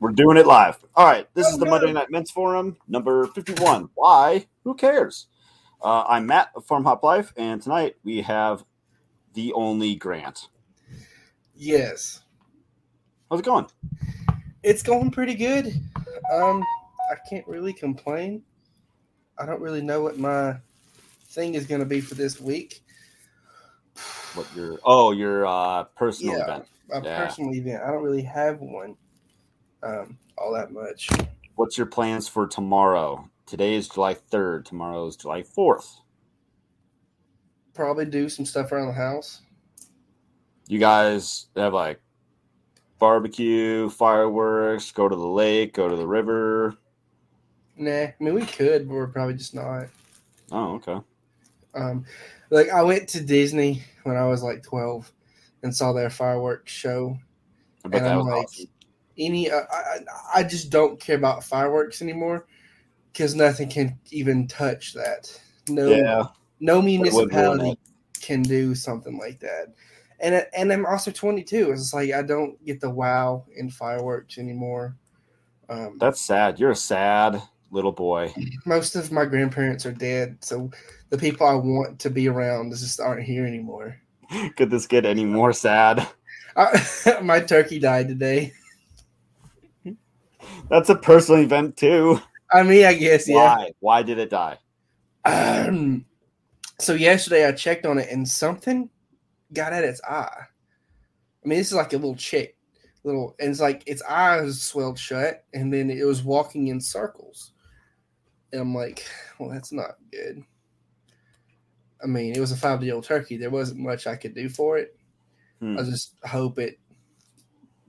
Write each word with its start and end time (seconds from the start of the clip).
We're 0.00 0.12
doing 0.12 0.38
it 0.38 0.46
live. 0.46 0.82
All 0.96 1.04
right. 1.06 1.28
This 1.34 1.46
is 1.48 1.58
the 1.58 1.66
Monday 1.66 1.92
Night 1.92 2.10
Men's 2.10 2.30
Forum, 2.30 2.78
number 2.88 3.26
51. 3.26 3.90
Why? 3.94 4.46
Who 4.64 4.74
cares? 4.74 5.26
Uh, 5.82 6.04
I'm 6.08 6.26
Matt 6.26 6.48
of 6.56 6.64
Farm 6.64 6.84
Hop 6.84 7.02
Life, 7.02 7.34
and 7.36 7.60
tonight 7.60 7.96
we 8.02 8.22
have 8.22 8.64
the 9.34 9.52
only 9.52 9.94
Grant. 9.96 10.48
Yes. 11.54 12.22
How's 13.30 13.40
it 13.40 13.44
going? 13.44 13.66
It's 14.62 14.82
going 14.82 15.10
pretty 15.10 15.34
good. 15.34 15.66
Um, 16.32 16.64
I 17.10 17.16
can't 17.28 17.46
really 17.46 17.74
complain. 17.74 18.42
I 19.38 19.44
don't 19.44 19.60
really 19.60 19.82
know 19.82 20.00
what 20.02 20.18
my 20.18 20.56
thing 21.28 21.54
is 21.54 21.66
going 21.66 21.80
to 21.80 21.86
be 21.86 22.00
for 22.00 22.14
this 22.14 22.40
week. 22.40 22.80
What 24.34 24.46
your 24.56 24.78
oh 24.84 25.12
your 25.12 25.46
uh, 25.46 25.84
personal 25.84 26.36
Yeah. 26.36 26.42
event? 26.44 26.64
My 26.88 27.00
Yeah. 27.02 27.26
personal 27.26 27.54
event. 27.54 27.82
I 27.82 27.90
don't 27.90 28.02
really 28.02 28.22
have 28.22 28.60
one 28.60 28.96
um, 29.82 30.18
all 30.38 30.52
that 30.52 30.72
much. 30.72 31.08
What's 31.54 31.76
your 31.76 31.86
plans 31.86 32.28
for 32.28 32.46
tomorrow? 32.46 33.28
Today 33.46 33.74
is 33.74 33.88
July 33.88 34.14
3rd. 34.14 34.64
Tomorrow 34.64 35.06
is 35.06 35.16
July 35.16 35.42
4th. 35.42 36.00
Probably 37.74 38.04
do 38.04 38.28
some 38.28 38.44
stuff 38.44 38.72
around 38.72 38.88
the 38.88 38.92
house. 38.94 39.42
You 40.68 40.78
guys 40.78 41.46
have 41.56 41.72
like 41.74 42.00
barbecue, 42.98 43.88
fireworks, 43.90 44.92
go 44.92 45.08
to 45.08 45.16
the 45.16 45.26
lake, 45.26 45.74
go 45.74 45.88
to 45.88 45.96
the 45.96 46.06
river. 46.06 46.76
Nah, 47.76 47.90
I 47.90 48.14
mean 48.20 48.34
we 48.34 48.44
could, 48.46 48.86
but 48.86 48.94
we're 48.94 49.06
probably 49.08 49.34
just 49.34 49.54
not. 49.54 49.86
Oh, 50.52 50.74
okay. 50.74 50.98
Um, 51.74 52.04
like 52.50 52.68
I 52.68 52.82
went 52.82 53.08
to 53.10 53.20
Disney 53.20 53.82
when 54.04 54.16
I 54.16 54.26
was 54.26 54.42
like 54.42 54.62
twelve 54.62 55.10
and 55.62 55.74
saw 55.74 55.92
their 55.92 56.10
fireworks 56.10 56.72
show. 56.72 57.16
I 57.84 57.88
bet 57.88 58.00
And 58.00 58.06
that 58.06 58.12
I'm 58.12 58.18
was 58.18 58.26
like, 58.26 58.44
awesome. 58.44 58.66
Any 59.20 59.50
uh, 59.50 59.62
I, 59.70 59.98
I 60.36 60.42
just 60.42 60.70
don't 60.70 60.98
care 60.98 61.16
about 61.16 61.44
fireworks 61.44 62.02
anymore 62.02 62.46
because 63.12 63.34
nothing 63.34 63.68
can 63.68 63.98
even 64.10 64.48
touch 64.48 64.94
that. 64.94 65.38
No, 65.68 65.88
Yeah. 65.88 66.24
no 66.60 66.82
municipality 66.82 67.78
can 68.20 68.42
do 68.42 68.74
something 68.74 69.18
like 69.18 69.40
that. 69.40 69.66
And 70.20 70.46
and 70.54 70.72
I'm 70.72 70.86
also 70.86 71.10
22. 71.10 71.70
It's 71.72 71.94
like 71.94 72.12
I 72.12 72.22
don't 72.22 72.62
get 72.64 72.80
the 72.80 72.90
wow 72.90 73.44
in 73.56 73.70
fireworks 73.70 74.38
anymore. 74.38 74.96
Um, 75.68 75.96
That's 75.98 76.20
sad. 76.20 76.58
You're 76.58 76.72
a 76.72 76.76
sad 76.76 77.40
little 77.70 77.92
boy. 77.92 78.34
most 78.66 78.96
of 78.96 79.12
my 79.12 79.24
grandparents 79.24 79.86
are 79.86 79.92
dead, 79.92 80.36
so 80.40 80.70
the 81.10 81.18
people 81.18 81.46
I 81.46 81.54
want 81.54 81.98
to 82.00 82.10
be 82.10 82.28
around 82.28 82.72
just 82.72 83.00
aren't 83.00 83.22
here 83.22 83.46
anymore. 83.46 83.96
Could 84.56 84.70
this 84.70 84.86
get 84.86 85.06
any 85.06 85.24
more 85.24 85.52
sad? 85.52 86.06
I, 86.56 87.20
my 87.22 87.40
turkey 87.40 87.78
died 87.78 88.08
today. 88.08 88.52
That's 90.70 90.88
a 90.88 90.94
personal 90.94 91.42
event 91.42 91.76
too. 91.76 92.20
I 92.52 92.62
mean, 92.62 92.84
I 92.84 92.94
guess 92.94 93.28
yeah. 93.28 93.36
Why? 93.36 93.70
Why 93.80 94.02
did 94.02 94.18
it 94.18 94.30
die? 94.30 94.56
Um, 95.24 96.06
so 96.78 96.94
yesterday 96.94 97.46
I 97.46 97.52
checked 97.52 97.84
on 97.84 97.98
it 97.98 98.08
and 98.10 98.26
something 98.26 98.88
got 99.52 99.72
at 99.72 99.84
its 99.84 100.00
eye. 100.04 100.46
I 101.44 101.48
mean, 101.48 101.58
this 101.58 101.68
is 101.68 101.74
like 101.74 101.92
a 101.92 101.96
little 101.96 102.16
chick, 102.16 102.56
little, 103.02 103.34
and 103.38 103.50
it's 103.50 103.60
like 103.60 103.82
its 103.86 104.02
eyes 104.02 104.60
swelled 104.62 104.98
shut, 104.98 105.44
and 105.54 105.72
then 105.72 105.90
it 105.90 106.04
was 106.04 106.22
walking 106.22 106.68
in 106.68 106.80
circles. 106.80 107.52
And 108.52 108.62
I'm 108.62 108.74
like, 108.74 109.04
well, 109.38 109.50
that's 109.50 109.72
not 109.72 109.96
good. 110.12 110.42
I 112.02 112.06
mean, 112.06 112.34
it 112.34 112.40
was 112.40 112.52
a 112.52 112.56
five 112.56 112.80
day 112.80 112.90
old 112.90 113.04
turkey. 113.04 113.36
There 113.36 113.50
wasn't 113.50 113.80
much 113.80 114.06
I 114.06 114.16
could 114.16 114.34
do 114.34 114.48
for 114.48 114.78
it. 114.78 114.96
Hmm. 115.60 115.78
I 115.78 115.82
just 115.82 116.14
hope 116.24 116.58
it 116.58 116.78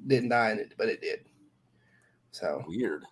didn't 0.07 0.29
die 0.29 0.51
in 0.51 0.59
it, 0.59 0.73
but 0.77 0.89
it 0.89 1.01
did. 1.01 1.25
So 2.31 2.63
Weird. 2.67 3.03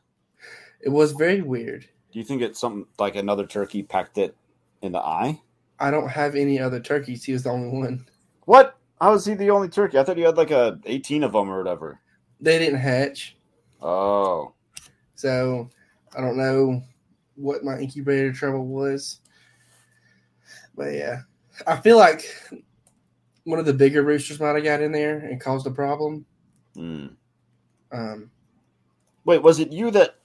it 0.82 0.90
was 0.90 1.12
very 1.12 1.42
weird. 1.42 1.88
Do 2.12 2.20
you 2.20 2.26
think 2.26 2.42
it's 2.42 2.60
something 2.60 2.86
like 2.98 3.16
another 3.16 3.46
turkey 3.46 3.84
pecked 3.84 4.18
it 4.18 4.36
in 4.82 4.92
the 4.94 5.00
eye? 5.00 5.40
I 5.80 5.92
don't 5.92 6.10
have 6.10 6.36
any 6.36 6.60
other 6.60 6.80
turkeys. 6.80 7.24
He 7.24 7.34
was 7.34 7.44
the 7.44 7.52
only 7.52 7.70
one. 7.70 8.06
What? 8.46 8.78
How 9.00 9.14
is 9.14 9.26
he 9.26 9.34
the 9.34 9.52
only 9.52 9.70
turkey? 9.70 9.98
I 9.98 10.04
thought 10.04 10.18
you 10.18 10.26
had 10.26 10.38
like 10.38 10.52
a 10.52 10.80
18 10.86 11.24
of 11.24 11.32
them 11.34 11.50
or 11.50 11.58
whatever. 11.58 12.00
They 12.42 12.58
didn't 12.60 12.80
hatch. 12.80 13.38
Oh, 13.82 14.54
So 15.16 15.70
I 16.18 16.22
don't 16.22 16.36
know 16.38 16.82
what 17.36 17.64
my 17.64 17.80
incubator 17.80 18.34
trouble 18.34 18.66
was. 18.66 19.20
But 20.76 20.94
yeah, 20.94 21.22
I 21.68 21.78
feel 21.78 21.98
like 21.98 22.24
one 23.44 23.60
of 23.60 23.66
the 23.66 23.74
bigger 23.74 24.04
roosters 24.04 24.40
might 24.40 24.56
have 24.56 24.64
got 24.64 24.82
in 24.82 24.92
there 24.92 25.20
and 25.20 25.40
caused 25.40 25.68
a 25.68 25.72
problem. 25.72 26.26
Hmm. 26.76 27.08
Um, 27.92 28.32
Wait, 29.30 29.44
was 29.44 29.60
it 29.60 29.72
you 29.72 29.92
that 29.92 30.16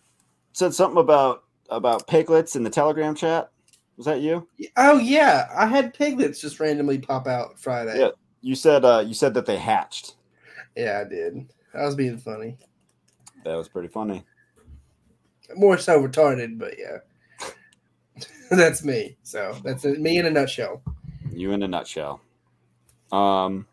said 0.54 0.72
something 0.72 0.96
about 0.96 1.44
about 1.68 2.06
piglets 2.06 2.56
in 2.56 2.62
the 2.62 2.70
Telegram 2.70 3.14
chat? 3.14 3.50
Was 3.98 4.06
that 4.06 4.22
you? 4.22 4.48
oh 4.78 4.96
yeah, 4.96 5.46
I 5.54 5.66
had 5.66 5.92
piglets 5.92 6.40
just 6.40 6.58
randomly 6.58 6.96
pop 6.96 7.26
out 7.26 7.60
Friday. 7.60 8.00
Yeah. 8.00 8.12
You 8.40 8.54
said 8.54 8.82
uh, 8.82 9.04
you 9.06 9.12
said 9.12 9.34
that 9.34 9.44
they 9.44 9.58
hatched. 9.58 10.14
Yeah, 10.74 11.02
I 11.04 11.06
did. 11.06 11.52
I 11.74 11.84
was 11.84 11.94
being 11.94 12.16
funny, 12.16 12.56
That 13.44 13.56
was 13.56 13.68
pretty 13.68 13.88
funny. 13.88 14.24
more 15.54 15.76
so 15.76 16.00
retarded, 16.02 16.58
but 16.58 16.72
yeah, 16.78 17.50
that's 18.50 18.82
me. 18.84 19.18
So 19.22 19.54
that's 19.62 19.84
me 19.84 20.16
in 20.16 20.24
a 20.24 20.30
nutshell. 20.30 20.82
You 21.30 21.52
in 21.52 21.62
a 21.62 21.68
nutshell. 21.68 22.22
Um, 23.12 23.66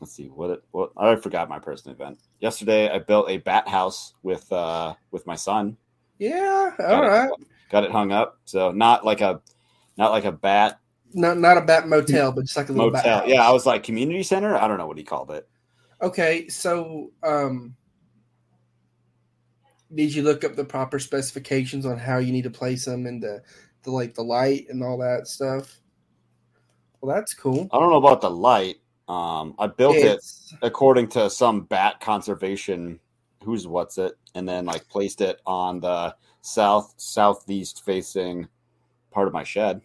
let's 0.00 0.12
see 0.12 0.26
what 0.28 0.50
it. 0.50 0.62
What 0.70 0.92
I 0.96 1.16
forgot 1.16 1.48
my 1.48 1.58
personal 1.58 1.94
event. 1.94 2.18
Yesterday, 2.40 2.88
I 2.90 2.98
built 2.98 3.28
a 3.28 3.38
bat 3.38 3.66
house 3.68 4.14
with 4.22 4.50
uh 4.52 4.94
with 5.10 5.26
my 5.26 5.34
son. 5.36 5.76
Yeah, 6.18 6.72
Got 6.78 7.04
all 7.04 7.34
it- 7.34 7.46
Got 7.70 7.84
it 7.84 7.90
hung 7.90 8.12
up. 8.12 8.38
So 8.44 8.70
not 8.72 9.04
like 9.04 9.20
a 9.20 9.42
not 9.96 10.10
like 10.10 10.24
a 10.24 10.32
bat 10.32 10.80
Not 11.12 11.38
not 11.38 11.58
a 11.58 11.60
bat 11.60 11.86
motel, 11.88 12.32
but 12.32 12.42
just 12.44 12.56
like 12.56 12.68
a 12.70 12.72
little 12.72 12.90
bat 12.90 13.04
motel. 13.04 13.28
Yeah, 13.28 13.46
I 13.46 13.52
was 13.52 13.66
like 13.66 13.82
community 13.82 14.22
center. 14.22 14.56
I 14.56 14.66
don't 14.68 14.78
know 14.78 14.86
what 14.86 14.98
he 14.98 15.04
called 15.04 15.30
it. 15.30 15.48
Okay, 16.00 16.48
so 16.48 17.10
um 17.22 17.74
did 19.94 20.14
you 20.14 20.22
look 20.22 20.44
up 20.44 20.54
the 20.54 20.64
proper 20.64 20.98
specifications 20.98 21.86
on 21.86 21.98
how 21.98 22.18
you 22.18 22.32
need 22.32 22.42
to 22.42 22.50
place 22.50 22.84
them 22.84 23.06
and 23.06 23.22
the, 23.22 23.42
the 23.84 23.90
like 23.90 24.14
the 24.14 24.22
light 24.22 24.66
and 24.68 24.82
all 24.82 24.98
that 24.98 25.26
stuff? 25.26 25.80
Well, 27.00 27.14
that's 27.14 27.32
cool. 27.32 27.68
I 27.72 27.78
don't 27.78 27.90
know 27.90 27.96
about 27.96 28.20
the 28.20 28.30
light. 28.30 28.76
Um, 29.08 29.54
I 29.58 29.66
built 29.68 29.96
it 29.96 30.20
according 30.62 31.08
to 31.08 31.30
some 31.30 31.62
bat 31.62 31.98
conservation 32.00 33.00
who's 33.42 33.66
what's 33.66 33.96
it 33.98 34.12
and 34.34 34.46
then 34.48 34.66
like 34.66 34.86
placed 34.88 35.20
it 35.20 35.40
on 35.46 35.80
the 35.80 36.14
south 36.42 36.92
southeast 36.98 37.84
facing 37.84 38.46
part 39.10 39.26
of 39.26 39.32
my 39.32 39.42
shed 39.44 39.80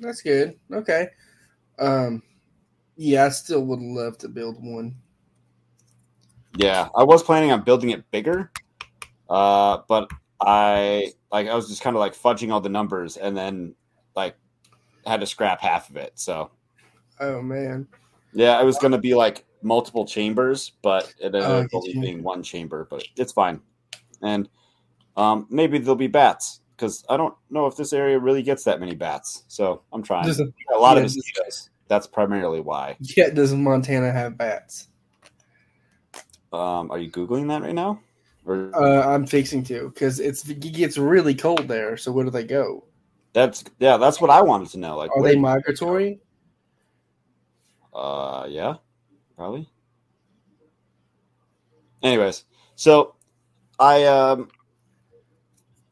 That's 0.00 0.20
good. 0.20 0.58
Okay. 0.72 1.08
Um 1.78 2.22
yeah, 2.96 3.24
I 3.24 3.28
still 3.30 3.64
would 3.64 3.80
love 3.80 4.18
to 4.18 4.28
build 4.28 4.56
one. 4.62 4.94
yeah 6.56 6.88
i 6.96 7.02
was 7.02 7.22
planning 7.22 7.50
on 7.50 7.62
building 7.62 7.90
it 7.90 8.08
bigger 8.10 8.50
uh 9.30 9.78
but 9.88 10.08
i 10.40 11.10
like 11.32 11.48
i 11.48 11.54
was 11.54 11.68
just 11.68 11.82
kind 11.82 11.96
of 11.96 12.00
like 12.00 12.14
fudging 12.14 12.52
all 12.52 12.60
the 12.60 12.68
numbers 12.68 13.16
and 13.16 13.36
then 13.36 13.74
like 14.14 14.36
had 15.06 15.20
to 15.20 15.26
scrap 15.26 15.60
half 15.60 15.90
of 15.90 15.96
it 15.96 16.12
so 16.14 16.50
Oh 17.20 17.40
man. 17.42 17.86
yeah 18.32 18.60
it 18.60 18.64
was 18.64 18.78
going 18.78 18.92
to 18.92 18.98
be 18.98 19.14
like 19.14 19.44
multiple 19.62 20.04
chambers 20.04 20.72
but 20.82 21.12
it 21.20 21.26
ended 21.26 21.42
Oh, 21.42 21.60
up 21.60 21.68
only 21.72 21.92
being 21.94 22.22
one 22.22 22.42
chamber 22.42 22.86
but 22.90 23.06
it's 23.16 23.32
fine 23.32 23.60
and 24.22 24.48
um 25.16 25.46
maybe 25.48 25.78
there'll 25.78 25.94
be 25.96 26.06
bats 26.06 26.60
because 26.76 27.04
i 27.08 27.16
don't 27.16 27.34
know 27.50 27.66
if 27.66 27.76
this 27.76 27.92
area 27.92 28.18
really 28.18 28.42
gets 28.42 28.64
that 28.64 28.80
many 28.80 28.94
bats 28.94 29.44
so 29.48 29.82
i'm 29.92 30.02
trying 30.02 30.24
Does, 30.26 30.40
a 30.40 30.78
lot 30.78 30.96
of 30.96 31.02
yeah, 31.02 31.06
just- 31.06 31.16
mosquitoes 31.16 31.70
that's 31.88 32.06
primarily 32.06 32.60
why 32.60 32.96
yeah, 33.16 33.30
does 33.30 33.54
Montana 33.54 34.10
have 34.10 34.36
bats? 34.36 34.88
um 36.52 36.90
are 36.90 36.98
you 36.98 37.10
googling 37.10 37.48
that 37.48 37.62
right 37.62 37.74
now 37.74 38.00
or 38.46 38.70
Uh, 38.74 39.00
I'm 39.08 39.26
fixing 39.26 39.62
to 39.64 39.88
because 39.88 40.20
it's 40.20 40.46
it 40.48 40.60
gets 40.60 40.98
really 40.98 41.34
cold 41.34 41.66
there. 41.68 41.96
So 41.96 42.12
where 42.12 42.24
do 42.24 42.30
they 42.30 42.44
go? 42.44 42.84
that's 43.32 43.64
yeah 43.80 43.96
that's 43.96 44.20
what 44.20 44.30
i 44.30 44.40
wanted 44.42 44.68
to 44.70 44.78
know 44.78 44.96
like 44.96 45.10
Are 45.16 45.22
they 45.22 45.36
migratory? 45.36 46.20
Uh, 47.94 48.46
yeah, 48.48 48.74
probably. 49.36 49.68
Anyways, 52.02 52.44
so 52.76 53.14
I 53.78 54.04
um 54.04 54.48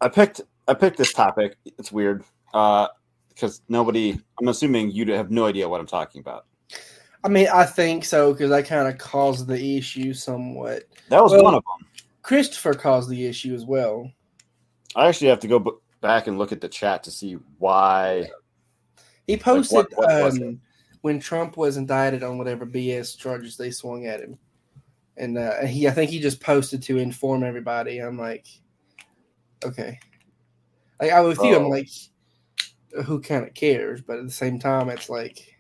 I 0.00 0.08
picked 0.08 0.40
I 0.68 0.74
picked 0.74 0.98
this 0.98 1.12
topic. 1.12 1.56
It's 1.78 1.92
weird. 1.92 2.24
Uh, 2.52 2.88
because 3.28 3.62
nobody. 3.68 4.20
I'm 4.40 4.48
assuming 4.48 4.90
you 4.90 5.10
have 5.12 5.30
no 5.30 5.46
idea 5.46 5.68
what 5.68 5.80
I'm 5.80 5.86
talking 5.86 6.20
about. 6.20 6.46
I 7.24 7.28
mean, 7.28 7.48
I 7.52 7.64
think 7.64 8.04
so 8.04 8.32
because 8.32 8.50
I 8.50 8.62
kind 8.62 8.88
of 8.88 8.98
caused 8.98 9.46
the 9.46 9.76
issue 9.78 10.12
somewhat. 10.12 10.84
That 11.08 11.22
was 11.22 11.32
Well- 11.32 11.44
one 11.44 11.54
of 11.54 11.62
them. 11.62 11.88
Christopher 12.22 12.74
caused 12.74 13.10
the 13.10 13.26
issue 13.26 13.52
as 13.52 13.64
well. 13.64 14.08
I 14.94 15.08
actually 15.08 15.28
have 15.28 15.40
to 15.40 15.48
go 15.48 15.58
b- 15.58 15.72
back 16.00 16.28
and 16.28 16.38
look 16.38 16.52
at 16.52 16.60
the 16.60 16.68
chat 16.68 17.02
to 17.04 17.10
see 17.10 17.36
why. 17.58 18.30
He 19.26 19.36
posted 19.36 19.86
what 19.94 20.22
was 20.22 20.40
um, 20.40 20.60
when 21.02 21.20
Trump 21.20 21.56
was 21.56 21.76
indicted 21.76 22.22
on 22.22 22.38
whatever 22.38 22.64
BS 22.66 23.16
charges 23.18 23.56
they 23.56 23.70
swung 23.70 24.06
at 24.06 24.20
him. 24.20 24.38
and 25.18 25.36
uh, 25.36 25.66
he 25.66 25.86
I 25.86 25.90
think 25.90 26.10
he 26.10 26.18
just 26.20 26.40
posted 26.40 26.82
to 26.84 26.96
inform 26.98 27.42
everybody. 27.44 27.98
I'm 27.98 28.18
like, 28.18 28.46
okay, 29.64 30.00
like 31.00 31.12
I 31.12 31.20
with 31.20 31.38
you, 31.44 31.54
I'm 31.56 31.66
Oh. 31.66 31.68
like, 31.68 31.88
who 33.04 33.20
kind 33.20 33.46
of 33.46 33.52
cares? 33.54 34.00
But 34.00 34.18
at 34.18 34.24
the 34.24 34.32
same 34.32 34.58
time, 34.58 34.88
it's 34.88 35.10
like, 35.10 35.58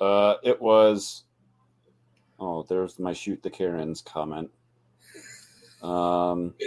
Uh, 0.00 0.36
it 0.42 0.60
was. 0.62 1.24
Oh, 2.38 2.62
there's 2.62 2.98
my 2.98 3.12
shoot 3.12 3.42
the 3.42 3.50
Karens 3.50 4.00
comment. 4.02 4.50
Um. 5.82 6.54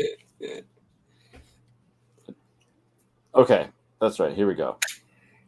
Okay, 3.36 3.68
that's 4.00 4.19
right. 4.19 4.36
Here 4.36 4.45
we 4.45 4.54
go. 4.54 4.78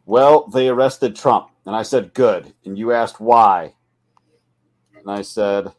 Well, 0.06 0.46
they 0.46 0.68
arrested 0.68 1.16
Trump, 1.16 1.48
and 1.66 1.74
I 1.74 1.82
said 1.82 2.14
good, 2.14 2.54
and 2.64 2.78
you 2.78 2.92
asked 2.92 3.20
why, 3.20 3.74
and 4.94 5.10
I 5.10 5.22
said 5.22 5.72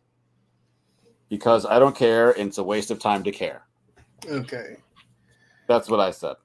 because 1.30 1.66
I 1.66 1.80
don't 1.80 1.96
care, 1.96 2.32
and 2.32 2.50
it's 2.50 2.58
a 2.58 2.64
waste 2.64 2.92
of 2.92 3.00
time 3.00 3.24
to 3.24 3.32
care. 3.32 3.64
okay, 4.30 4.76
That's 5.68 5.90
what 5.90 6.02
I 6.02 6.12
said. 6.12 6.36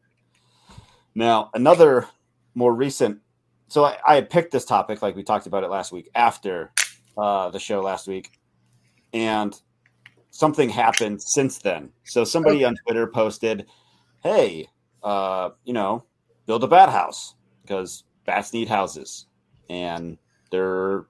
Now, 1.17 1.51
another 1.55 2.07
more 2.55 2.73
recent. 2.73 3.19
So 3.67 3.85
I, 3.85 3.99
I 4.07 4.15
had 4.15 4.31
picked 4.31 4.53
this 4.53 4.65
topic, 4.65 5.03
like 5.03 5.17
we 5.17 5.25
talked 5.25 5.47
about 5.49 5.65
it 5.65 5.69
last 5.69 5.91
week, 5.91 6.09
after 6.15 6.73
uh, 7.19 7.51
the 7.51 7.59
show 7.59 7.81
last 7.81 8.07
week, 8.07 8.31
and 9.13 9.61
something 10.31 10.69
happened 10.69 11.21
since 11.21 11.59
then. 11.59 11.91
So 12.05 12.23
somebody 12.23 12.65
on 12.65 12.77
Twitter 12.87 13.09
posted, 13.09 13.67
"Hey, 14.23 14.69
uh, 15.03 15.51
you 15.65 15.73
know, 15.73 16.05
build 16.47 16.63
a 16.63 16.69
bat 16.69 16.89
house 16.89 17.35
because 17.63 18.05
bats 18.27 18.53
need 18.53 18.69
houses, 18.69 19.27
and 19.71 20.19
they're 20.51 21.07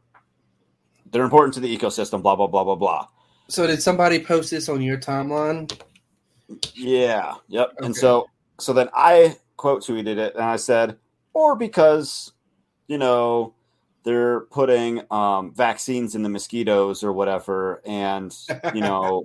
they're 1.10 1.24
important 1.24 1.54
to 1.54 1.60
the 1.60 1.76
ecosystem." 1.76 2.22
Blah 2.22 2.36
blah 2.36 2.46
blah 2.46 2.64
blah 2.64 2.76
blah. 2.76 3.08
so 3.48 3.66
did 3.66 3.82
somebody 3.82 4.18
post 4.18 4.50
this 4.50 4.68
on 4.68 4.80
your 4.80 4.98
timeline? 4.98 5.70
Yeah. 6.74 7.34
Yep. 7.48 7.74
And 7.78 7.96
so 7.96 8.26
so 8.58 8.72
then 8.72 8.88
I 8.94 9.36
quote 9.56 9.82
tweeted 9.82 10.18
it 10.18 10.34
and 10.34 10.44
I 10.44 10.56
said, 10.56 10.96
or 11.34 11.56
because, 11.56 12.32
you 12.88 12.98
know, 12.98 13.54
they're 14.04 14.40
putting 14.40 15.02
um, 15.10 15.54
vaccines 15.54 16.14
in 16.14 16.22
the 16.22 16.28
mosquitoes 16.28 17.04
or 17.04 17.12
whatever, 17.12 17.80
and 17.86 18.34
you 18.74 18.80
know, 18.80 19.24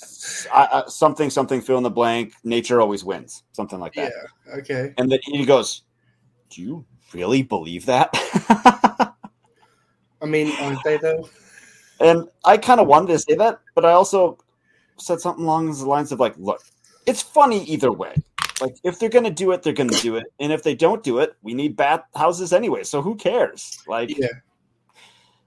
I, 0.52 0.68
I, 0.72 0.82
something 0.88 1.28
something 1.28 1.60
fill 1.60 1.76
in 1.76 1.82
the 1.82 1.90
blank. 1.90 2.34
Nature 2.42 2.80
always 2.80 3.04
wins, 3.04 3.42
something 3.52 3.78
like 3.78 3.94
that. 3.94 4.12
Yeah, 4.46 4.54
okay. 4.54 4.94
And 4.96 5.12
then 5.12 5.18
he 5.24 5.44
goes, 5.44 5.82
"Do 6.54 6.62
you 6.62 6.84
really 7.12 7.42
believe 7.42 7.86
that?" 7.86 8.10
I 10.20 10.26
mean, 10.26 10.52
aren't 10.60 10.82
they 10.84 10.96
though? 10.96 11.28
And 12.00 12.28
I 12.44 12.56
kind 12.56 12.80
of 12.80 12.86
wanted 12.86 13.08
to 13.08 13.18
say 13.18 13.34
that, 13.34 13.60
but 13.74 13.84
I 13.84 13.92
also 13.92 14.38
said 14.98 15.20
something 15.20 15.44
along 15.44 15.72
the 15.72 15.84
lines 15.86 16.12
of 16.12 16.20
like, 16.20 16.34
look, 16.38 16.62
it's 17.06 17.22
funny 17.22 17.64
either 17.64 17.92
way. 17.92 18.14
Like 18.60 18.76
if 18.84 18.98
they're 18.98 19.08
gonna 19.08 19.30
do 19.30 19.52
it, 19.52 19.62
they're 19.62 19.72
gonna 19.72 19.98
do 20.00 20.16
it, 20.16 20.24
and 20.40 20.52
if 20.52 20.62
they 20.62 20.74
don't 20.74 21.02
do 21.02 21.18
it, 21.18 21.36
we 21.42 21.54
need 21.54 21.76
bat 21.76 22.06
houses 22.14 22.52
anyway. 22.52 22.84
So 22.84 23.02
who 23.02 23.16
cares? 23.16 23.82
Like, 23.86 24.16
Yeah. 24.16 24.28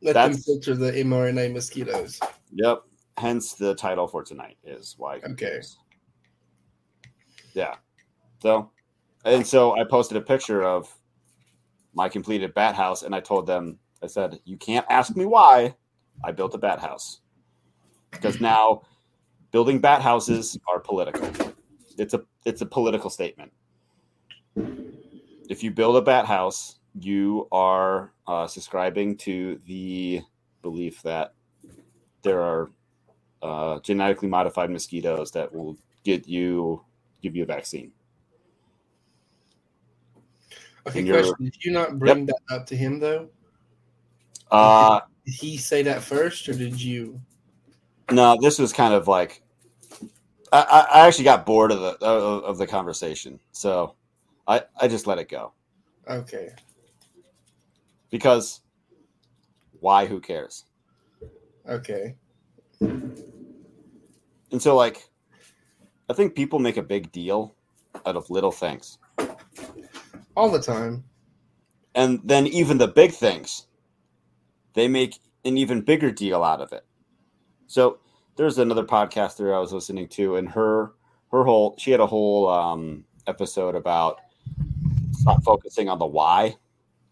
Let 0.02 0.14
them 0.14 0.36
filter 0.36 0.76
the 0.76 0.92
mRNA 0.92 1.54
mosquitoes. 1.54 2.20
yep. 2.54 2.84
Hence 3.18 3.54
the 3.54 3.74
title 3.74 4.08
for 4.08 4.24
tonight 4.24 4.58
is 4.64 4.94
why. 4.98 5.16
Okay. 5.28 5.60
Yeah. 7.54 7.76
So, 8.44 8.70
and 9.26 9.46
so 9.46 9.76
I 9.76 9.84
posted 9.86 10.18
a 10.18 10.22
picture 10.22 10.64
of 10.64 10.96
my 11.98 12.08
completed 12.08 12.54
bat 12.54 12.76
house, 12.76 13.02
and 13.02 13.16
I 13.16 13.20
told 13.20 13.48
them, 13.48 13.80
I 14.04 14.08
said, 14.08 14.40
you 14.46 14.56
can't 14.56 14.86
ask 14.88 15.16
me 15.16 15.26
why 15.26 15.76
I 16.24 16.32
built 16.32 16.54
a 16.54 16.60
bat 16.60 16.80
house 16.80 17.22
because 18.12 18.40
now 18.40 18.84
building 19.52 19.80
bat 19.80 20.04
houses 20.04 20.60
are 20.68 20.80
political. 20.80 21.28
It's 21.98 22.14
a 22.14 22.22
it's 22.46 22.62
a 22.62 22.68
political 22.68 23.10
statement. 23.10 23.52
If 25.50 25.64
you 25.64 25.72
build 25.72 25.96
a 25.98 26.02
bat 26.02 26.28
house, 26.28 26.80
you 27.00 27.48
are 27.52 28.14
uh, 28.28 28.46
subscribing 28.46 29.18
to 29.18 29.60
the 29.66 30.22
belief 30.62 31.02
that 31.02 31.34
there 32.22 32.42
are 32.42 32.70
uh, 33.42 33.80
genetically 33.80 34.28
modified 34.28 34.70
mosquitoes 34.70 35.32
that 35.32 35.52
will 35.52 35.78
get 36.04 36.28
you 36.28 36.84
give 37.24 37.36
you 37.36 37.42
a 37.42 37.48
vaccine. 37.48 37.92
Okay, 40.88 41.04
question. 41.08 41.36
Did 41.40 41.66
you 41.66 41.72
not 41.72 42.00
bring 42.00 42.26
that 42.26 42.40
up 42.50 42.66
to 42.68 42.76
him 42.76 43.00
though? 43.00 43.30
Uh, 44.52 45.02
Did 45.26 45.36
he 45.36 45.58
say 45.58 45.84
that 45.84 46.02
first 46.02 46.48
or 46.48 46.54
did 46.54 46.82
you? 46.82 47.20
no, 48.12 48.38
this 48.42 48.60
was 48.60 48.72
kind 48.72 48.94
of 48.94 49.08
like 49.08 49.42
I, 50.54 50.62
I 50.62 51.00
I 51.02 51.08
actually 51.08 51.26
got 51.26 51.46
bored 51.46 51.72
of 51.72 51.80
the 51.82 51.98
of, 52.06 52.44
of 52.44 52.58
the 52.58 52.68
conversation, 52.68 53.40
so 53.52 53.96
I 54.48 54.64
I 54.80 54.88
just 54.88 55.08
let 55.08 55.18
it 55.20 55.28
go. 55.30 55.52
Okay. 56.10 56.54
because 58.10 58.62
why 59.82 60.06
who 60.06 60.22
cares 60.22 60.64
Okay. 61.68 62.16
and 62.80 64.62
so 64.62 64.74
like 64.76 65.10
i 66.10 66.14
think 66.14 66.34
people 66.34 66.60
make 66.60 66.78
a 66.78 66.82
big 66.82 67.12
deal 67.12 67.54
out 68.06 68.16
of 68.16 68.30
little 68.30 68.52
things 68.54 68.98
All 70.38 70.50
the 70.52 70.62
time. 70.62 71.04
and 71.96 72.20
then 72.24 72.46
even 72.46 72.78
the 72.78 72.88
big 72.88 73.12
things 73.12 73.66
they 74.76 74.88
make 74.88 75.18
an 75.44 75.58
even 75.58 75.82
bigger 75.82 76.12
deal 76.12 76.44
out 76.44 76.62
of 76.62 76.72
it. 76.72 76.86
So 77.66 77.98
there's 78.36 78.60
another 78.60 78.84
podcaster 78.86 79.52
i 79.56 79.60
was 79.60 79.74
listening 79.74 80.08
to 80.10 80.36
and 80.36 80.48
her 80.48 80.94
her 81.32 81.44
whole 81.44 81.74
she 81.80 81.90
had 81.90 82.00
a 82.00 82.06
whole 82.06 82.48
um 82.48 83.04
episode 83.26 83.74
about 83.74 84.20
stop 85.14 85.44
focusing 85.44 85.90
on 85.90 85.98
the 85.98 86.06
why. 86.06 86.56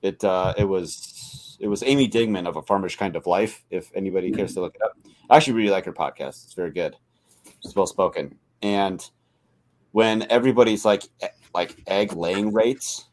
It 0.04 0.24
uh 0.24 0.54
it 0.57 0.66
was 0.66 1.57
it 1.60 1.68
was 1.68 1.81
Amy 1.81 2.07
Dingmann 2.07 2.48
of 2.48 2.57
a 2.57 2.62
Farmish 2.62 2.95
Kind 2.98 3.16
of 3.16 3.25
Life 3.25 3.63
if 3.72 3.89
anybody 3.95 4.31
cares 4.31 4.54
to 4.54 4.62
look 4.62 4.75
it 4.75 4.81
up. 4.83 4.94
I 5.31 5.38
actually 5.38 5.54
really 5.54 5.72
like 5.72 5.86
her 5.86 5.94
podcast. 5.94 6.45
It's 6.45 6.54
very 6.54 6.72
good. 6.72 6.95
It's 7.63 7.75
well 7.75 7.88
spoken. 7.88 8.38
And 8.62 9.01
when 9.94 10.30
everybody's 10.30 10.86
like 10.86 11.04
like 11.55 11.75
egg 11.87 12.13
laying 12.13 12.53
rates 12.53 13.05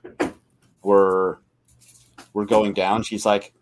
were 0.83 1.41
were 2.35 2.45
going 2.45 2.75
down 2.75 3.03
she's 3.03 3.25
like 3.25 3.55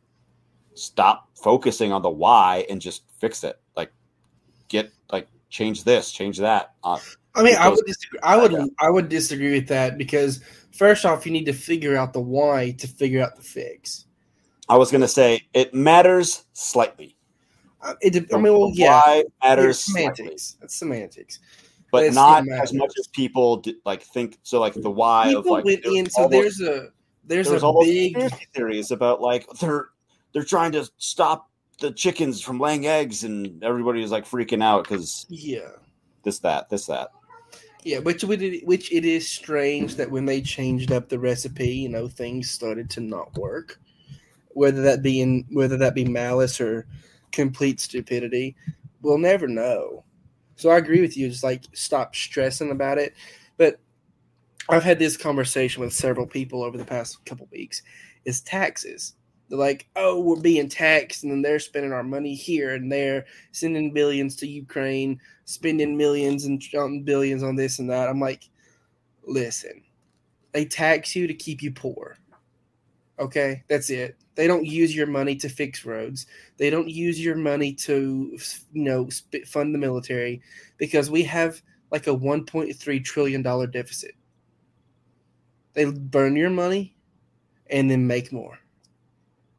stop 0.75 1.29
focusing 1.37 1.93
on 1.93 2.03
the 2.03 2.11
why 2.11 2.65
and 2.71 2.81
just 2.81 3.05
fix 3.21 3.45
it 3.45 3.61
like 3.77 3.93
get 4.69 4.91
like 5.13 5.29
change 5.51 5.85
this 5.85 6.11
change 6.11 6.39
that 6.39 6.73
uh, 6.83 6.99
I 7.35 7.43
mean, 7.45 7.55
I 7.57 7.69
would 7.69 7.85
disagree. 7.87 8.19
I 8.25 8.37
would 8.37 8.53
Yeah. 8.53 8.67
I 8.81 8.91
would 8.91 9.09
disagree 9.09 9.53
with 9.53 9.69
that 9.69 9.97
because 9.97 10.41
first 10.73 11.05
off, 11.05 11.25
you 11.25 11.31
need 11.33 11.45
to 11.47 11.53
figure 11.53 11.97
out 11.97 12.13
the 12.13 12.21
why 12.21 12.73
to 12.73 12.89
figure 12.89 13.23
out 13.23 13.37
the 13.37 13.43
fix. 13.43 14.07
i 14.69 14.77
was 14.77 14.91
going 14.91 15.01
to 15.01 15.09
say 15.09 15.41
it 15.55 15.73
matters 15.75 16.45
slightly 16.55 17.17
Uh, 17.83 17.95
It, 18.01 18.17
I 18.35 18.37
mean, 18.37 18.53
well, 18.53 18.73
yeah, 18.75 19.01
why 19.01 19.25
matters 19.43 19.77
it's 19.77 19.93
slightly. 19.93 20.59
That's 20.61 20.75
semantics. 20.75 21.39
But 21.91 22.13
not 22.13 22.49
as 22.49 22.73
much 22.73 22.93
as 22.99 23.07
people 23.09 23.59
d- 23.59 23.77
like 23.85 24.03
think 24.03 24.39
so 24.43 24.61
like 24.61 24.75
the 24.75 24.91
why 24.91 25.27
People 25.29 25.41
of 25.41 25.47
like 25.47 25.65
went 25.65 25.85
in. 25.85 26.09
So 26.09 26.29
there's 26.29 26.61
a 26.61 26.89
there's 27.25 27.49
there's 27.49 27.63
a 27.63 27.73
big 27.81 28.17
theories 28.55 28.91
about 28.91 29.21
like 29.21 29.47
they're 29.61 29.89
they're 30.33 30.45
trying 30.45 30.73
to 30.73 30.89
stop 30.99 31.49
the 31.79 31.91
chickens 31.93 32.41
from 32.41 32.59
laying 32.59 32.87
eggs 32.87 33.25
and 33.25 33.63
everybody 33.65 34.03
is 34.03 34.11
like 34.11 34.27
freaking 34.27 34.63
out 34.63 34.85
because 34.85 35.27
yeah 35.31 35.71
this 36.25 36.39
that 36.41 36.69
this 36.69 36.87
that 36.87 37.09
yeah. 37.85 37.99
Which 37.99 38.23
which 38.23 38.93
it 38.93 39.05
is 39.05 39.29
strange 39.29 39.97
that 39.97 40.11
when 40.11 40.27
they 40.27 40.43
changed 40.43 40.93
up 40.93 41.09
the 41.09 41.19
recipe, 41.19 41.69
you 41.69 41.89
know, 41.89 42.09
things 42.09 42.51
started 42.51 42.91
to 42.91 43.01
not 43.01 43.37
work. 43.39 43.81
Whether 44.49 44.83
that 44.83 45.03
be 45.03 45.21
in 45.21 45.47
whether 45.51 45.77
that 45.79 45.95
be 45.95 46.05
malice 46.05 46.61
or 46.61 46.87
complete 47.33 47.81
stupidity, 47.81 48.57
we'll 49.01 49.19
never 49.19 49.49
know. 49.49 50.05
So 50.61 50.69
I 50.69 50.77
agree 50.77 51.01
with 51.01 51.17
you. 51.17 51.29
Just 51.29 51.43
like 51.43 51.65
stop 51.73 52.15
stressing 52.15 52.71
about 52.71 52.99
it. 52.99 53.15
But 53.57 53.81
I've 54.69 54.85
had 54.85 54.99
this 54.99 55.17
conversation 55.17 55.83
with 55.83 55.93
several 55.93 56.27
people 56.27 56.63
over 56.63 56.77
the 56.77 56.85
past 56.85 57.25
couple 57.25 57.49
weeks. 57.51 57.83
Is 58.27 58.43
taxes. 58.43 59.15
They're 59.49 59.59
like, 59.59 59.89
oh, 59.97 60.21
we're 60.21 60.41
being 60.41 60.69
taxed, 60.69 61.25
and 61.25 61.33
then 61.33 61.43
they're 61.43 61.59
spending 61.59 61.93
our 61.93 62.05
money 62.05 62.35
here 62.35 62.75
and 62.75 62.93
there, 62.93 63.25
sending 63.51 63.93
billions 63.93 64.37
to 64.37 64.47
Ukraine, 64.47 65.21
spending 65.45 65.97
millions 65.97 66.45
and 66.45 66.63
billions 67.05 67.43
on 67.43 67.57
this 67.57 67.81
and 67.81 67.91
that. 67.91 68.09
I'm 68.09 68.21
like, 68.21 68.49
listen, 69.25 69.83
they 70.53 70.67
tax 70.67 71.17
you 71.17 71.27
to 71.27 71.35
keep 71.35 71.63
you 71.63 71.73
poor. 71.73 72.19
Okay, 73.21 73.63
that's 73.69 73.91
it. 73.91 74.17
They 74.35 74.47
don't 74.47 74.65
use 74.65 74.97
your 74.97 75.07
money 75.07 75.37
to 75.37 75.49
fix 75.51 75.85
roads. 75.85 76.27
They 76.57 76.71
don't 76.71 76.89
use 76.89 77.23
your 77.23 77.37
money 77.37 77.75
to, 77.75 78.37
you 78.73 78.83
know, 78.83 79.09
fund 79.47 79.75
the 79.75 79.79
military 79.79 80.41
because 80.79 81.11
we 81.11 81.23
have 81.25 81.61
like 81.93 82.07
a 82.07 82.11
1.3 82.17 83.05
trillion 83.05 83.43
dollar 83.43 83.67
deficit. 83.67 84.13
They 85.75 85.85
burn 85.85 86.35
your 86.37 86.51
money 86.51 86.97
and 87.69 87.91
then 87.91 88.07
make 88.07 88.33
more. 88.33 88.59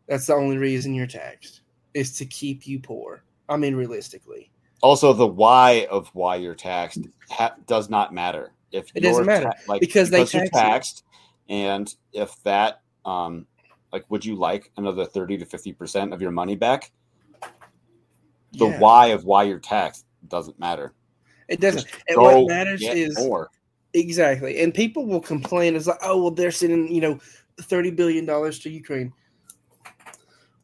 That's 0.07 0.25
the 0.25 0.33
only 0.33 0.57
reason 0.57 0.93
you're 0.93 1.07
taxed. 1.07 1.61
is 1.93 2.17
to 2.17 2.25
keep 2.25 2.65
you 2.65 2.79
poor. 2.79 3.23
I 3.49 3.57
mean, 3.57 3.75
realistically, 3.75 4.49
Also, 4.81 5.13
the 5.13 5.27
why 5.27 5.87
of 5.91 6.07
why 6.13 6.37
you're 6.37 6.55
taxed 6.55 7.05
ha- 7.29 7.55
does 7.67 7.89
not 7.89 8.13
matter. 8.13 8.53
If 8.71 8.91
It 8.95 9.01
doesn't 9.01 9.25
you're 9.27 9.53
like 9.67 9.81
because 9.81 10.09
they 10.09 10.19
you're 10.19 10.27
tax 10.27 10.43
you. 10.43 10.49
taxed, 10.51 11.03
and 11.49 11.93
if 12.13 12.41
that 12.43 12.81
um 13.05 13.45
like 13.93 14.05
would 14.09 14.23
you 14.25 14.35
like 14.35 14.71
another 14.77 15.05
thirty 15.05 15.37
to 15.37 15.45
fifty 15.45 15.73
percent 15.73 16.13
of 16.13 16.21
your 16.21 16.31
money 16.31 16.55
back? 16.55 16.91
The 18.53 18.67
Yeah. 18.67 18.79
why 18.79 19.07
of 19.07 19.23
why 19.25 19.43
you're 19.43 19.59
taxed 19.59 20.05
doesn't 20.27 20.59
matter. 20.59 20.93
it 21.47 21.59
doesn't. 21.59 21.87
And 22.07 22.21
what 22.21 22.47
matters 22.47 22.81
is 22.81 23.17
more. 23.17 23.49
exactly. 23.93 24.61
And 24.61 24.73
people 24.73 25.05
will 25.05 25.21
complain. 25.21 25.75
It's 25.75 25.87
like, 25.87 25.99
oh 26.03 26.21
well, 26.21 26.31
they're 26.31 26.51
sending 26.51 26.93
you 26.93 27.01
know 27.01 27.19
thirty 27.61 27.91
billion 27.91 28.25
dollars 28.25 28.59
to 28.59 28.69
Ukraine. 28.69 29.13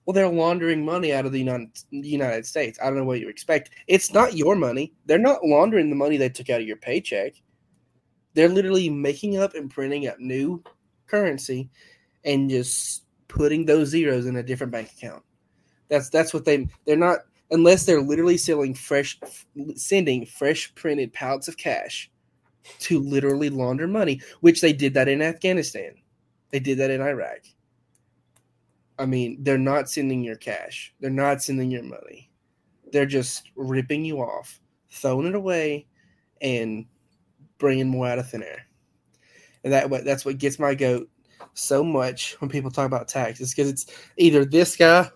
Well, 0.05 0.13
they're 0.13 0.29
laundering 0.29 0.85
money 0.85 1.11
out 1.11 1.25
of 1.25 1.33
the 1.33 1.39
United, 1.39 1.67
United 1.91 2.45
States. 2.45 2.79
I 2.81 2.85
don't 2.85 2.95
know 2.95 3.03
what 3.03 3.19
you 3.19 3.27
expect. 3.27 3.71
It's 3.87 4.13
not 4.13 4.37
your 4.37 4.55
money. 4.55 4.93
They're 5.05 5.17
not 5.17 5.43
laundering 5.43 5.89
the 5.89 5.97
money 5.97 6.15
they 6.15 6.29
took 6.29 6.49
out 6.49 6.61
of 6.61 6.67
your 6.67 6.77
paycheck. 6.77 7.33
They're 8.33 8.47
literally 8.47 8.89
making 8.89 9.37
up 9.37 9.53
and 9.53 9.69
printing 9.69 10.07
up 10.07 10.17
new 10.17 10.63
currency 11.07 11.69
and 12.23 12.49
just 12.49 13.03
putting 13.27 13.65
those 13.65 13.89
zeros 13.89 14.25
in 14.25 14.35
a 14.35 14.43
different 14.43 14.71
bank 14.71 14.91
account. 14.97 15.23
That's 15.89 16.09
that's 16.09 16.33
what 16.33 16.45
they 16.45 16.67
they're 16.85 16.95
not 16.95 17.19
unless 17.51 17.85
they're 17.85 18.01
literally 18.01 18.37
selling 18.37 18.73
fresh 18.73 19.19
sending 19.75 20.25
fresh 20.25 20.73
printed 20.75 21.13
pallets 21.13 21.47
of 21.47 21.57
cash 21.57 22.11
to 22.79 22.99
literally 22.99 23.49
launder 23.49 23.87
money, 23.87 24.21
which 24.41 24.61
they 24.61 24.73
did 24.73 24.93
that 24.93 25.07
in 25.07 25.21
Afghanistan. 25.21 25.95
They 26.51 26.59
did 26.59 26.77
that 26.79 26.91
in 26.91 27.01
Iraq. 27.01 27.39
I 28.99 29.05
mean, 29.05 29.37
they're 29.41 29.57
not 29.57 29.89
sending 29.89 30.23
your 30.23 30.35
cash. 30.35 30.93
They're 30.99 31.09
not 31.09 31.41
sending 31.43 31.71
your 31.71 31.83
money. 31.83 32.29
They're 32.91 33.05
just 33.05 33.51
ripping 33.55 34.05
you 34.05 34.19
off, 34.19 34.59
throwing 34.89 35.27
it 35.27 35.35
away, 35.35 35.87
and 36.41 36.85
bringing 37.57 37.87
more 37.87 38.07
out 38.07 38.19
of 38.19 38.29
thin 38.29 38.43
air. 38.43 38.65
And 39.63 39.73
that 39.73 39.89
that's 40.05 40.25
what 40.25 40.37
gets 40.37 40.59
my 40.59 40.73
goat 40.73 41.09
so 41.57 41.83
much 41.83 42.39
when 42.39 42.49
people 42.49 42.71
talk 42.71 42.85
about 42.85 43.07
taxes 43.07 43.53
because 43.53 43.69
it's 43.69 43.85
either 44.17 44.45
this 44.45 44.75
guy 44.75 45.09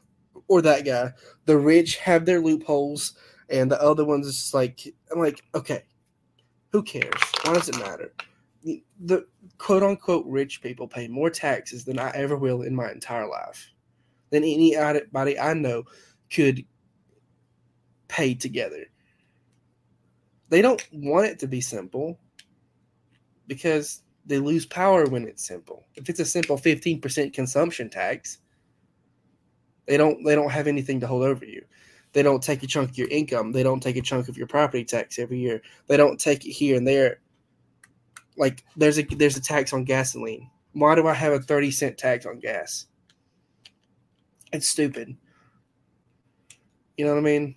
or 0.48 0.62
that 0.62 0.86
guy. 0.86 1.12
The 1.46 1.58
rich 1.58 1.98
have 1.98 2.26
their 2.26 2.40
loopholes, 2.40 3.14
and 3.50 3.72
the 3.72 3.82
other 3.82 4.06
ones 4.06 4.28
is 4.28 4.38
just 4.38 4.54
like 4.54 4.82
I'm 5.12 5.20
like, 5.20 5.44
okay, 5.56 5.84
who 6.72 6.84
cares? 6.84 7.22
Why 7.44 7.54
does 7.54 7.70
it 7.70 7.80
matter? 7.80 8.14
The 9.00 9.26
quote 9.58 9.84
unquote 9.84 10.26
rich 10.28 10.62
people 10.62 10.88
pay 10.88 11.08
more 11.08 11.30
taxes 11.30 11.86
than 11.86 12.00
I 12.00 12.12
ever 12.12 12.36
will 12.36 12.62
in 12.62 12.76
my 12.76 12.92
entire 12.92 13.28
life, 13.28 13.72
than 14.30 14.44
anybody 14.44 15.40
I 15.40 15.54
know 15.54 15.84
could 16.32 16.66
pay 18.08 18.34
together. 18.34 18.86
They 20.50 20.62
don't 20.62 20.86
want 20.92 21.28
it 21.28 21.40
to 21.40 21.48
be 21.48 21.62
simple 21.62 22.20
because 23.48 24.04
they 24.26 24.40
lose 24.40 24.66
power 24.66 25.06
when 25.06 25.28
it's 25.28 25.46
simple. 25.46 25.86
If 25.96 26.10
it's 26.10 26.20
a 26.20 26.26
simple 26.26 26.58
15% 26.58 27.34
consumption 27.34 27.90
tax, 27.90 28.38
they 29.88 29.98
don't 29.98 30.24
they 30.24 30.36
don't 30.36 30.52
have 30.52 30.68
anything 30.68 31.00
to 31.00 31.08
hold 31.08 31.24
over 31.24 31.46
you. 31.46 31.64
They 32.14 32.24
don't 32.24 32.44
take 32.44 32.62
a 32.64 32.68
chunk 32.68 32.92
of 32.92 32.98
your 32.98 33.08
income. 33.08 33.52
They 33.52 33.64
don't 33.64 33.82
take 33.82 33.96
a 33.96 34.02
chunk 34.02 34.28
of 34.28 34.38
your 34.38 34.48
property 34.48 34.84
tax 34.84 35.18
every 35.18 35.40
year. 35.40 35.62
They 35.88 35.98
don't 35.98 36.20
take 36.20 36.46
it 36.46 36.52
here 36.52 36.78
and 36.78 36.88
there. 36.88 37.20
Like 38.38 38.64
there's 38.76 39.00
a 39.00 39.04
there's 39.04 39.38
a 39.38 39.42
tax 39.42 39.74
on 39.74 39.86
gasoline. 39.86 40.50
Why 40.74 40.96
do 40.96 41.08
I 41.08 41.14
have 41.14 41.34
a 41.34 41.40
30 41.40 41.72
cent 41.72 41.98
tax 41.98 42.26
on 42.26 42.40
gas? 42.40 42.86
It's 44.54 44.68
stupid. 44.68 45.16
You 46.98 47.06
know 47.06 47.12
what 47.12 47.20
I 47.20 47.24
mean? 47.24 47.56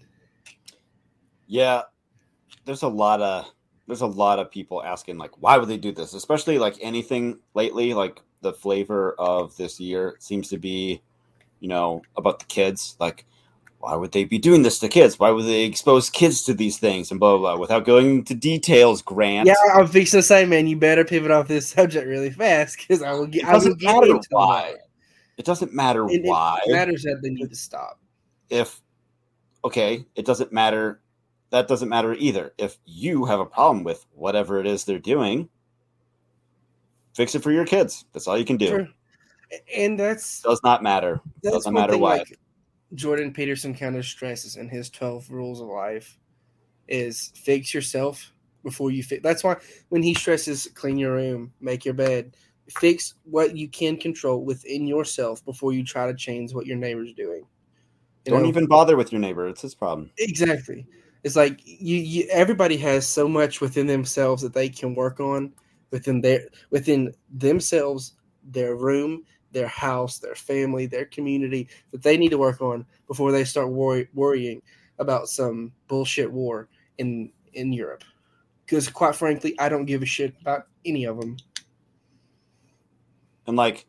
Yeah, 1.46 1.82
there's 2.64 2.82
a 2.82 2.88
lot 2.88 3.20
of 3.20 3.52
there's 3.86 4.00
a 4.00 4.06
lot 4.06 4.38
of 4.38 4.50
people 4.50 4.82
asking 4.82 5.18
like 5.18 5.30
why 5.42 5.56
would 5.58 5.68
they 5.68 5.76
do 5.76 5.92
this 5.92 6.14
especially 6.14 6.58
like 6.58 6.76
anything 6.80 7.38
lately 7.54 7.92
like 7.94 8.20
the 8.40 8.52
flavor 8.52 9.14
of 9.18 9.56
this 9.56 9.78
year 9.80 10.16
seems 10.18 10.48
to 10.48 10.58
be 10.58 11.00
you 11.60 11.68
know 11.68 12.02
about 12.16 12.38
the 12.38 12.44
kids 12.46 12.96
like 13.00 13.24
why 13.78 13.94
would 13.94 14.12
they 14.12 14.24
be 14.24 14.38
doing 14.38 14.62
this 14.62 14.78
to 14.78 14.88
kids 14.88 15.18
why 15.18 15.30
would 15.30 15.44
they 15.44 15.64
expose 15.64 16.08
kids 16.08 16.42
to 16.44 16.54
these 16.54 16.78
things 16.78 17.10
and 17.10 17.20
blah 17.20 17.36
blah, 17.36 17.52
blah 17.52 17.60
without 17.60 17.84
going 17.84 18.16
into 18.18 18.34
details 18.34 19.02
grant 19.02 19.46
Yeah, 19.46 19.54
I'm 19.74 19.86
fixing 19.86 20.18
to 20.18 20.22
say, 20.22 20.46
man, 20.46 20.66
you 20.66 20.76
better 20.78 21.04
pivot 21.04 21.30
off 21.30 21.48
this 21.48 21.68
subject 21.68 22.06
really 22.06 22.30
fast 22.30 22.78
because 22.78 23.02
I 23.02 23.12
will 23.12 23.26
get. 23.26 23.42
it 23.42 23.48
I 23.48 23.52
will 23.52 23.58
doesn't 23.60 23.80
get 23.80 23.94
matter 23.94 24.06
into 24.14 24.28
why 24.30 24.72
that. 24.72 24.80
it 25.36 25.44
doesn't 25.44 25.74
matter 25.74 26.06
It- 26.08 26.22
it 26.24 26.72
matters 26.72 27.02
that 27.02 27.20
they 27.22 27.28
need 27.30 27.48
to 27.50 27.56
stop. 27.56 28.00
if 28.48 28.80
okay 29.64 30.04
it 30.14 30.24
doesn't 30.24 30.52
matter 30.52 31.00
that 31.54 31.68
doesn't 31.68 31.88
matter 31.88 32.14
either 32.14 32.52
if 32.58 32.78
you 32.84 33.24
have 33.24 33.38
a 33.38 33.46
problem 33.46 33.84
with 33.84 34.04
whatever 34.12 34.58
it 34.58 34.66
is 34.66 34.84
they're 34.84 34.98
doing 34.98 35.48
fix 37.14 37.36
it 37.36 37.42
for 37.44 37.52
your 37.52 37.64
kids 37.64 38.04
that's 38.12 38.26
all 38.26 38.36
you 38.36 38.44
can 38.44 38.56
do. 38.56 38.88
And 39.72 39.96
that's 39.96 40.40
does 40.40 40.60
not 40.64 40.82
matter 40.82 41.20
that's 41.44 41.54
doesn't 41.54 41.72
matter 41.72 41.92
thing, 41.92 42.02
why. 42.02 42.16
Like 42.16 42.38
Jordan 42.94 43.32
Peterson 43.32 43.72
kind 43.72 43.96
of 43.96 44.04
stresses 44.04 44.56
in 44.56 44.68
his 44.68 44.90
twelve 44.90 45.30
rules 45.30 45.60
of 45.60 45.68
life 45.68 46.18
is 46.88 47.30
fix 47.36 47.72
yourself 47.72 48.32
before 48.64 48.90
you 48.90 49.04
fix. 49.04 49.22
That's 49.22 49.44
why 49.44 49.56
when 49.90 50.02
he 50.02 50.12
stresses 50.12 50.68
clean 50.74 50.98
your 50.98 51.12
room, 51.12 51.52
make 51.60 51.84
your 51.84 51.94
bed, 51.94 52.34
fix 52.68 53.14
what 53.22 53.56
you 53.56 53.68
can 53.68 53.96
control 53.96 54.44
within 54.44 54.88
yourself 54.88 55.44
before 55.44 55.72
you 55.72 55.84
try 55.84 56.08
to 56.08 56.14
change 56.14 56.52
what 56.52 56.66
your 56.66 56.78
neighbor's 56.78 57.12
doing. 57.12 57.46
You 58.24 58.32
don't 58.32 58.42
know? 58.42 58.48
even 58.48 58.66
bother 58.66 58.96
with 58.96 59.12
your 59.12 59.20
neighbor 59.20 59.46
it's 59.46 59.62
his 59.62 59.74
problem 59.74 60.10
Exactly. 60.18 60.86
It's 61.24 61.36
like 61.36 61.60
you, 61.64 61.96
you 61.96 62.28
everybody 62.30 62.76
has 62.78 63.06
so 63.06 63.26
much 63.26 63.60
within 63.60 63.86
themselves 63.86 64.42
that 64.42 64.52
they 64.52 64.68
can 64.68 64.94
work 64.94 65.20
on 65.20 65.52
within 65.90 66.20
their 66.20 66.48
within 66.70 67.12
themselves, 67.32 68.12
their 68.44 68.76
room, 68.76 69.24
their 69.50 69.68
house, 69.68 70.18
their 70.18 70.34
family, 70.34 70.86
their 70.86 71.06
community 71.06 71.68
that 71.90 72.02
they 72.02 72.16
need 72.16 72.28
to 72.30 72.38
work 72.38 72.60
on 72.60 72.86
before 73.08 73.32
they 73.32 73.44
start 73.44 73.70
worry, 73.70 74.08
worrying 74.14 74.62
about 74.98 75.28
some 75.28 75.72
bullshit 75.88 76.30
war 76.30 76.68
in 76.98 77.30
in 77.54 77.72
Europe. 77.72 78.04
Because 78.64 78.88
quite 78.88 79.16
frankly, 79.16 79.54
I 79.58 79.68
don't 79.68 79.86
give 79.86 80.02
a 80.02 80.06
shit 80.06 80.34
about 80.40 80.66
any 80.84 81.04
of 81.04 81.18
them. 81.18 81.36
and 83.46 83.56
like 83.56 83.86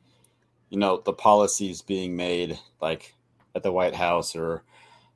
you 0.70 0.78
know 0.78 1.02
the 1.06 1.14
policies 1.14 1.82
being 1.82 2.16
made 2.16 2.60
like 2.82 3.14
at 3.56 3.64
the 3.64 3.72
white 3.72 3.96
house 3.96 4.36
or 4.36 4.64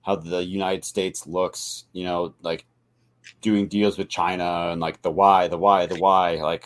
how 0.09 0.15
the 0.15 0.43
united 0.43 0.83
states 0.83 1.27
looks 1.27 1.85
you 1.93 2.03
know 2.03 2.33
like 2.41 2.65
doing 3.41 3.67
deals 3.67 3.95
with 3.95 4.09
china 4.09 4.69
and 4.71 4.81
like 4.81 4.99
the 5.03 5.11
why 5.11 5.47
the 5.47 5.57
why 5.57 5.85
the 5.85 5.95
why 5.95 6.33
like 6.35 6.65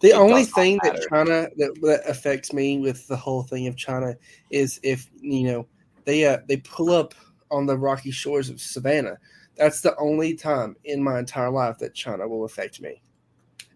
The 0.00 0.12
only 0.12 0.44
thing 0.44 0.80
that. 0.82 1.06
China 1.08 1.48
that, 1.56 1.74
that 1.82 2.02
affects 2.06 2.52
me 2.52 2.78
with 2.78 3.06
the 3.08 3.16
whole 3.16 3.42
thing 3.42 3.66
of 3.68 3.76
China 3.76 4.14
is 4.50 4.80
if 4.82 5.08
you 5.20 5.44
know 5.44 5.66
they 6.04 6.26
uh, 6.26 6.38
they 6.48 6.58
pull 6.58 6.90
up 6.90 7.14
on 7.50 7.66
the 7.66 7.76
rocky 7.76 8.10
shores 8.10 8.50
of 8.50 8.60
Savannah. 8.60 9.16
That's 9.56 9.80
the 9.80 9.96
only 9.96 10.34
time 10.34 10.76
in 10.84 11.02
my 11.02 11.18
entire 11.18 11.50
life 11.50 11.78
that 11.78 11.94
China 11.94 12.26
will 12.28 12.44
affect 12.44 12.80
me, 12.80 13.02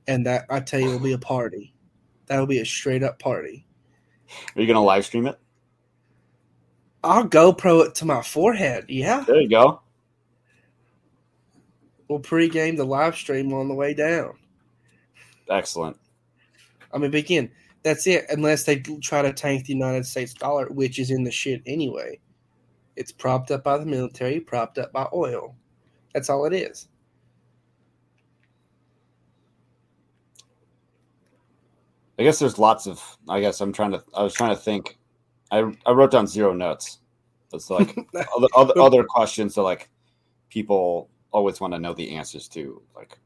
and 0.07 0.26
that 0.26 0.45
I 0.50 0.61
tell 0.61 0.81
you 0.81 0.90
will 0.90 0.99
be 0.99 1.12
a 1.12 1.19
party. 1.19 1.75
That 2.26 2.38
will 2.38 2.47
be 2.47 2.61
a 2.61 2.67
straight 2.67 3.02
up 3.02 3.19
party. 3.19 3.67
are 4.55 4.61
you 4.61 4.67
gonna 4.67 4.85
live 4.85 5.07
stream 5.07 5.26
it 5.26 5.38
I'll 7.05 7.28
GoPro 7.28 7.87
it 7.87 7.95
to 7.97 8.05
my 8.05 8.23
forehead. 8.23 8.87
Yeah, 8.88 9.25
there 9.26 9.40
you 9.40 9.49
go 9.49 9.81
we'll 12.09 12.21
pregame 12.21 12.76
the 12.76 12.85
live 12.85 13.14
stream 13.14 13.52
on 13.52 13.69
the 13.69 13.75
way 13.75 13.95
down. 13.95 14.35
excellent 15.50 15.97
I 16.93 16.97
mean, 16.97 17.11
but 17.11 17.19
again, 17.19 17.50
that's 17.83 18.07
it. 18.07 18.25
Unless 18.31 18.64
they 18.64 18.76
try 18.76 19.21
to 19.21 19.31
tank 19.31 19.67
the 19.67 19.75
United 19.75 20.07
States 20.07 20.33
dollar, 20.33 20.69
which 20.71 20.99
is 20.99 21.11
in 21.11 21.23
the 21.23 21.31
shit 21.31 21.61
anyway. 21.67 22.19
It's 22.97 23.12
propped 23.12 23.50
up 23.50 23.62
by 23.62 23.76
the 23.76 23.85
military, 23.85 24.40
propped 24.40 24.78
up 24.78 24.90
by 24.90 25.07
oil. 25.12 25.55
That's 26.14 26.31
all 26.31 26.47
it 26.47 26.55
is. 26.55 26.88
i 32.19 32.25
guess 32.25 32.40
there's 32.40 32.59
lots 32.59 32.88
of 32.88 33.00
i 33.28 33.40
guess 33.40 33.61
i'm 33.61 33.73
trying 33.73 33.93
to 33.93 34.02
i 34.12 34.25
was 34.25 34.35
trying 34.35 34.50
to 34.50 34.61
think 34.61 34.99
i 35.50 35.64
i 35.87 35.90
wrote 35.90 36.11
down 36.11 36.26
zero 36.26 36.52
notes 36.52 36.99
it's 37.52 37.71
like 37.71 37.97
other, 38.37 38.49
other 38.57 38.78
other 38.81 39.05
questions 39.05 39.55
that 39.55 39.62
like 39.62 39.88
people 40.50 41.09
always 41.31 41.61
want 41.61 41.73
to 41.73 41.78
know 41.78 41.95
the 41.95 42.14
answers 42.14 42.49
to 42.49 42.81
like 42.97 43.19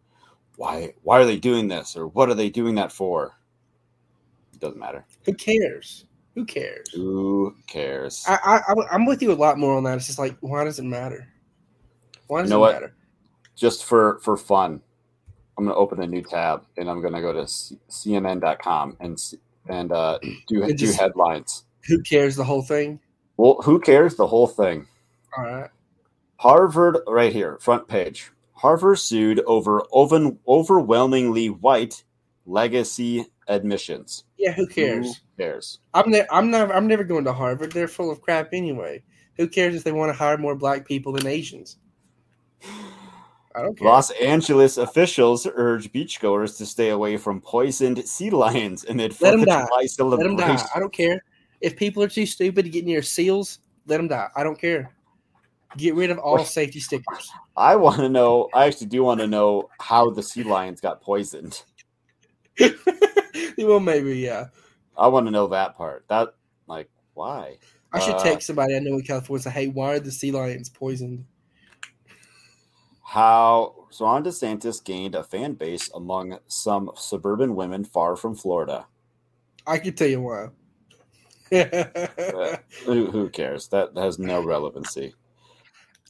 why 0.56 0.92
why 1.02 1.18
are 1.20 1.24
they 1.24 1.36
doing 1.36 1.68
this 1.68 1.96
or 1.96 2.06
what 2.08 2.28
are 2.28 2.34
they 2.34 2.50
doing 2.50 2.74
that 2.74 2.92
for 2.92 3.36
it 4.52 4.60
doesn't 4.60 4.78
matter 4.78 5.04
Who 5.24 5.34
cares? 5.34 6.04
Who 6.34 6.44
cares? 6.44 6.88
who 6.92 7.54
cares 7.66 8.24
I, 8.26 8.60
I 8.66 8.74
I'm 8.90 9.06
with 9.06 9.22
you 9.22 9.32
a 9.32 9.34
lot 9.34 9.58
more 9.58 9.76
on 9.76 9.84
that. 9.84 9.96
It's 9.96 10.06
just 10.06 10.18
like, 10.18 10.36
why 10.40 10.64
does 10.64 10.78
it 10.78 10.84
matter? 10.84 11.28
Why 12.26 12.40
does 12.40 12.50
know 12.50 12.56
it 12.56 12.60
what? 12.60 12.72
matter? 12.74 12.94
just 13.54 13.84
for 13.84 14.18
for 14.20 14.36
fun 14.36 14.80
i'm 15.58 15.64
going 15.64 15.74
to 15.74 15.78
open 15.78 16.00
a 16.02 16.06
new 16.06 16.22
tab 16.22 16.64
and 16.78 16.88
i'm 16.88 17.00
going 17.00 17.12
to 17.12 17.20
go 17.20 17.32
to 17.32 17.46
C- 17.46 17.78
cnn.com 17.90 18.96
and 19.00 19.18
and 19.68 19.92
uh 19.92 20.18
do 20.48 20.72
do 20.74 20.92
headlines 20.92 21.64
Who 21.86 22.02
cares? 22.02 22.36
The 22.36 22.44
whole 22.44 22.62
thing. 22.62 23.00
Well, 23.36 23.60
who 23.62 23.80
cares? 23.80 24.16
The 24.16 24.26
whole 24.26 24.46
thing. 24.46 24.86
All 25.36 25.44
right. 25.44 25.70
Harvard, 26.36 26.98
right 27.06 27.32
here, 27.32 27.58
front 27.60 27.86
page. 27.86 28.30
Harvard 28.52 28.98
sued 28.98 29.40
over 29.46 29.82
oven, 29.92 30.38
overwhelmingly 30.46 31.50
white 31.50 32.04
legacy 32.46 33.26
admissions. 33.48 34.24
Yeah, 34.38 34.52
who 34.52 34.66
cares? 34.66 35.16
Who 35.16 35.42
cares? 35.44 35.78
I'm 35.94 36.10
ne- 36.10 36.26
I'm 36.30 36.50
never 36.50 36.72
I'm 36.72 36.86
never 36.86 37.04
going 37.04 37.24
to 37.24 37.32
Harvard. 37.32 37.72
They're 37.72 37.88
full 37.88 38.10
of 38.10 38.20
crap 38.20 38.50
anyway. 38.52 39.02
Who 39.36 39.48
cares 39.48 39.74
if 39.74 39.84
they 39.84 39.92
want 39.92 40.10
to 40.10 40.18
hire 40.18 40.36
more 40.36 40.54
black 40.54 40.86
people 40.86 41.12
than 41.12 41.26
Asians? 41.26 41.78
I 43.54 43.62
don't 43.62 43.76
care. 43.76 43.88
Los 43.88 44.10
Angeles 44.12 44.78
officials 44.78 45.46
urge 45.54 45.92
beachgoers 45.92 46.56
to 46.58 46.66
stay 46.66 46.90
away 46.90 47.16
from 47.16 47.40
poisoned 47.40 48.06
sea 48.06 48.30
lions 48.30 48.84
amid 48.84 49.14
Fourth 49.14 49.34
of. 49.34 49.40
July 49.40 49.86
Let 49.98 50.22
them 50.22 50.36
die. 50.36 50.62
I 50.74 50.78
don't 50.80 50.92
care. 50.92 51.22
If 51.62 51.76
people 51.76 52.02
are 52.02 52.08
too 52.08 52.26
stupid 52.26 52.64
to 52.64 52.70
get 52.70 52.84
near 52.84 53.02
seals, 53.02 53.60
let 53.86 53.96
them 53.98 54.08
die. 54.08 54.28
I 54.34 54.42
don't 54.42 54.58
care. 54.58 54.94
Get 55.76 55.94
rid 55.94 56.10
of 56.10 56.18
all 56.18 56.44
safety 56.44 56.80
stickers. 56.80 57.30
I 57.56 57.76
want 57.76 57.98
to 57.98 58.08
know. 58.08 58.48
I 58.52 58.66
actually 58.66 58.88
do 58.88 59.02
want 59.04 59.20
to 59.20 59.26
know 59.26 59.70
how 59.80 60.10
the 60.10 60.22
sea 60.22 60.42
lions 60.42 60.80
got 60.80 61.00
poisoned. 61.00 61.62
well, 63.58 63.80
maybe 63.80 64.18
yeah. 64.18 64.46
I 64.98 65.08
want 65.08 65.26
to 65.26 65.30
know 65.30 65.46
that 65.46 65.76
part. 65.76 66.04
That 66.08 66.34
like 66.66 66.90
why? 67.14 67.58
I 67.92 68.00
should 68.00 68.16
Uh, 68.16 68.22
text 68.22 68.46
somebody 68.46 68.76
I 68.76 68.80
know 68.80 68.94
in 68.94 69.02
California 69.02 69.36
and 69.36 69.44
say, 69.44 69.50
"Hey, 69.50 69.68
why 69.68 69.94
are 69.94 70.00
the 70.00 70.12
sea 70.12 70.32
lions 70.32 70.68
poisoned?" 70.68 71.24
How 73.02 73.86
Ron 74.00 74.24
DeSantis 74.24 74.82
gained 74.82 75.14
a 75.14 75.22
fan 75.22 75.54
base 75.54 75.90
among 75.94 76.38
some 76.48 76.90
suburban 76.96 77.54
women 77.54 77.84
far 77.84 78.16
from 78.16 78.34
Florida. 78.34 78.86
I 79.66 79.78
can 79.78 79.94
tell 79.94 80.08
you 80.08 80.22
why. 80.22 80.48
Uh, 81.52 82.56
who, 82.84 83.10
who 83.10 83.28
cares? 83.28 83.68
That 83.68 83.90
has 83.96 84.18
no 84.18 84.42
relevancy. 84.42 85.14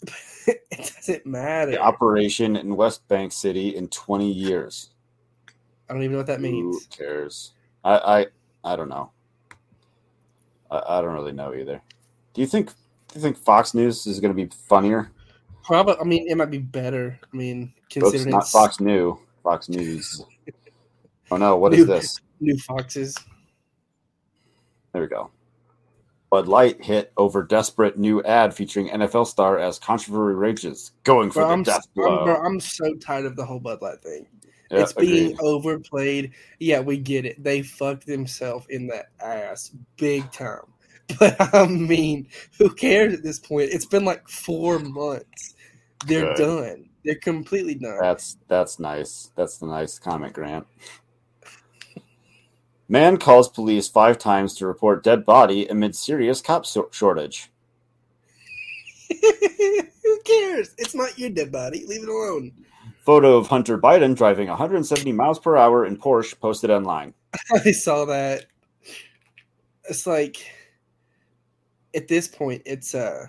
it 0.47 0.95
doesn't 0.97 1.27
matter. 1.27 1.73
The 1.73 1.81
operation 1.81 2.57
in 2.57 2.77
West 2.77 3.07
Bank 3.09 3.33
City 3.33 3.77
in 3.77 3.89
20 3.89 4.31
years. 4.31 4.91
I 5.89 5.95
don't 5.95 6.03
even 6.03 6.13
know 6.13 6.19
what 6.19 6.27
that 6.29 6.41
means. 6.41 6.85
Who 6.85 7.05
cares? 7.05 7.53
I 7.85 7.99
I, 8.65 8.73
I 8.73 8.77
don't 8.77 8.89
know. 8.89 9.11
I, 10.71 10.83
I 10.87 11.01
don't 11.01 11.13
really 11.13 11.33
know 11.33 11.55
either. 11.55 11.83
Do 12.35 12.41
you 12.41 12.47
think 12.47 12.69
do 12.69 13.17
you 13.17 13.21
think 13.21 13.37
Fox 13.37 13.75
News 13.75 14.07
is 14.07 14.21
going 14.21 14.35
to 14.35 14.43
be 14.47 14.51
funnier? 14.69 15.11
Probably. 15.65 15.97
I 16.01 16.05
mean, 16.05 16.29
it 16.29 16.37
might 16.37 16.51
be 16.51 16.59
better. 16.59 17.19
I 17.33 17.37
mean, 17.37 17.73
considering 17.91 18.31
not 18.31 18.49
Fox 18.49 18.81
New. 18.81 19.19
Fox 19.43 19.69
News. 19.69 20.25
Oh 21.31 21.39
no! 21.39 21.57
What 21.57 21.73
is 21.73 21.79
New- 21.79 21.87
this? 21.87 22.21
new 22.41 22.59
foxes. 22.59 23.17
There 24.93 25.03
we 25.03 25.09
go. 25.09 25.31
Bud 26.31 26.49
Light 26.49 26.83
hit 26.83 27.13
over 27.19 27.43
desperate 27.43 27.99
new 27.99 28.23
ad 28.23 28.55
featuring 28.55 28.89
NFL 28.89 29.27
star 29.27 29.59
as 29.59 29.79
controversy 29.79 30.35
rages, 30.35 30.93
going 31.05 31.31
for 31.31 31.41
Bro, 31.41 31.49
the 31.49 31.53
I'm, 31.53 31.63
death 31.63 31.87
I'm, 31.99 32.03
blow. 32.03 32.25
bro, 32.25 32.37
I'm 32.43 32.59
so 32.59 32.95
tired 32.95 33.27
of 33.27 33.37
the 33.37 33.45
whole 33.45 33.61
Bud 33.61 33.83
Light 33.83 34.03
thing. 34.03 34.27
Yeah, 34.71 34.81
it's 34.81 34.95
being 34.95 35.33
agreed. 35.35 35.41
overplayed. 35.41 36.33
Yeah, 36.59 36.81
we 36.81 36.97
get 36.97 37.27
it. 37.27 37.43
They 37.45 37.61
fucked 37.61 38.07
themselves 38.07 38.67
in 38.71 38.87
the 38.87 39.05
ass 39.23 39.73
big 39.97 40.31
time. 40.33 40.61
But 41.19 41.37
I 41.55 41.67
mean, 41.67 42.29
who 42.59 42.73
cares 42.73 43.13
at 43.13 43.23
this 43.23 43.39
point? 43.39 43.69
It's 43.71 43.85
been 43.85 44.05
like 44.05 44.27
four 44.29 44.79
months. 44.79 45.55
They're 46.07 46.33
Good. 46.35 46.37
done. 46.37 46.89
They're 47.05 47.17
completely 47.17 47.75
done. 47.75 47.99
That's 48.01 48.39
that's 48.49 48.79
nice. 48.79 49.31
That's 49.37 49.59
the 49.59 49.67
nice 49.67 49.99
comment, 49.99 50.33
Grant. 50.33 50.67
Man 52.93 53.17
calls 53.17 53.49
police 53.49 53.89
five 53.89 54.19
times 54.19 54.55
to 54.57 54.67
report 54.67 55.03
dead 55.03 55.25
body 55.25 55.67
amid 55.67 55.97
serious 55.97 56.43
cop 56.43 56.67
so- 56.67 56.91
shortage. 56.93 57.51
who 59.09 60.21
cares? 60.27 60.75
It's 60.77 60.95
not 60.95 61.19
your 61.19 61.31
dead 61.31 61.51
body. 61.51 61.87
Leave 61.87 62.03
it 62.03 62.09
alone. 62.11 62.53
Photo 62.99 63.39
of 63.39 63.47
Hunter 63.47 63.79
Biden 63.79 64.15
driving 64.15 64.49
170 64.49 65.11
miles 65.11 65.39
per 65.39 65.57
hour 65.57 65.87
in 65.87 65.97
Porsche 65.97 66.39
posted 66.39 66.69
online. 66.71 67.15
I 67.65 67.71
saw 67.73 68.05
that. 68.05 68.45
It's 69.89 70.07
like 70.07 70.47
at 71.95 72.09
this 72.09 72.29
point 72.29 72.61
it's 72.67 72.95
uh 72.95 73.25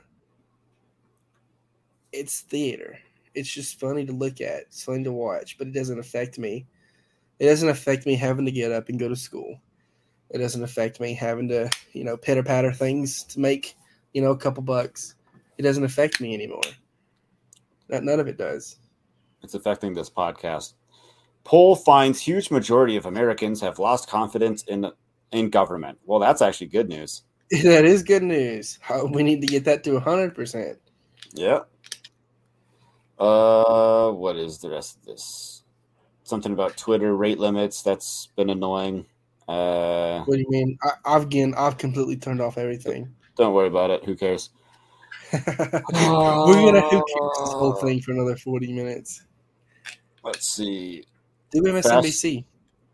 it's 2.11 2.41
theater. 2.41 2.99
It's 3.33 3.49
just 3.49 3.79
funny 3.79 4.05
to 4.07 4.11
look 4.11 4.41
at. 4.41 4.63
It's 4.63 4.83
funny 4.83 5.05
to 5.05 5.13
watch, 5.13 5.57
but 5.57 5.67
it 5.67 5.73
doesn't 5.73 5.99
affect 5.99 6.37
me. 6.37 6.67
It 7.39 7.47
doesn't 7.47 7.69
affect 7.69 8.05
me 8.05 8.15
having 8.15 8.45
to 8.45 8.51
get 8.51 8.71
up 8.71 8.89
and 8.89 8.99
go 8.99 9.09
to 9.09 9.15
school. 9.15 9.59
It 10.29 10.39
doesn't 10.39 10.63
affect 10.63 10.99
me 10.99 11.13
having 11.13 11.47
to, 11.49 11.69
you 11.93 12.03
know, 12.03 12.17
pitter 12.17 12.43
patter 12.43 12.71
things 12.71 13.23
to 13.25 13.39
make, 13.39 13.75
you 14.13 14.21
know, 14.21 14.31
a 14.31 14.37
couple 14.37 14.63
bucks. 14.63 15.15
It 15.57 15.61
doesn't 15.63 15.83
affect 15.83 16.19
me 16.21 16.33
anymore. 16.33 16.61
Not, 17.89 18.03
none 18.03 18.19
of 18.19 18.27
it 18.27 18.37
does. 18.37 18.77
It's 19.43 19.53
affecting 19.53 19.93
this 19.93 20.09
podcast. 20.09 20.73
Poll 21.43 21.75
finds 21.75 22.21
huge 22.21 22.49
majority 22.49 22.95
of 22.95 23.05
Americans 23.05 23.61
have 23.61 23.77
lost 23.77 24.09
confidence 24.09 24.63
in 24.63 24.91
in 25.31 25.49
government. 25.49 25.99
Well, 26.05 26.19
that's 26.19 26.41
actually 26.41 26.67
good 26.67 26.89
news. 26.89 27.23
That 27.63 27.85
is 27.85 28.01
good 28.01 28.23
news. 28.23 28.79
We 29.11 29.21
need 29.21 29.41
to 29.41 29.47
get 29.47 29.65
that 29.65 29.83
to 29.83 29.99
hundred 29.99 30.33
percent. 30.33 30.79
Yeah. 31.33 31.59
Uh, 33.19 34.11
what 34.11 34.37
is 34.37 34.57
the 34.59 34.69
rest 34.69 34.97
of 34.97 35.05
this? 35.05 35.62
Something 36.23 36.53
about 36.53 36.77
Twitter 36.77 37.15
rate 37.15 37.39
limits. 37.39 37.81
That's 37.81 38.29
been 38.35 38.49
annoying. 38.49 39.05
Uh, 39.47 40.23
What 40.23 40.35
do 40.35 40.39
you 40.39 40.49
mean? 40.49 40.77
I, 40.83 41.15
I've 41.15 41.23
again, 41.23 41.53
I've 41.57 41.77
completely 41.77 42.15
turned 42.15 42.41
off 42.41 42.57
everything. 42.57 43.13
don't 43.35 43.53
worry 43.53 43.67
about 43.67 43.89
it. 43.89 44.05
Who 44.05 44.15
cares? 44.15 44.49
We're 45.33 45.41
gonna 45.43 46.81
who 46.81 46.89
cares 46.89 47.37
this 47.39 47.53
whole 47.53 47.73
thing 47.73 47.99
for 48.01 48.11
another 48.11 48.37
forty 48.37 48.71
minutes. 48.71 49.25
Let's 50.23 50.47
see. 50.47 51.03
Do 51.51 51.61
MSNBC? 51.61 52.45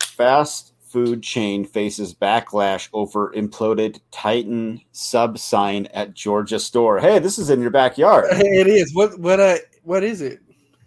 Fast 0.01 0.73
food 0.81 1.21
chain 1.21 1.63
faces 1.65 2.15
backlash 2.15 2.89
over 2.93 3.31
imploded 3.33 3.99
Titan 4.11 4.81
sub 4.91 5.37
sign 5.37 5.85
at 5.87 6.13
Georgia 6.15 6.59
store. 6.59 6.99
Hey, 6.99 7.19
this 7.19 7.37
is 7.37 7.49
in 7.49 7.61
your 7.61 7.69
backyard. 7.69 8.25
Hey, 8.31 8.59
it 8.61 8.67
is. 8.67 8.93
What 8.95 9.19
what 9.19 9.39
uh 9.39 9.57
what 9.83 10.03
is 10.03 10.21
it? 10.21 10.39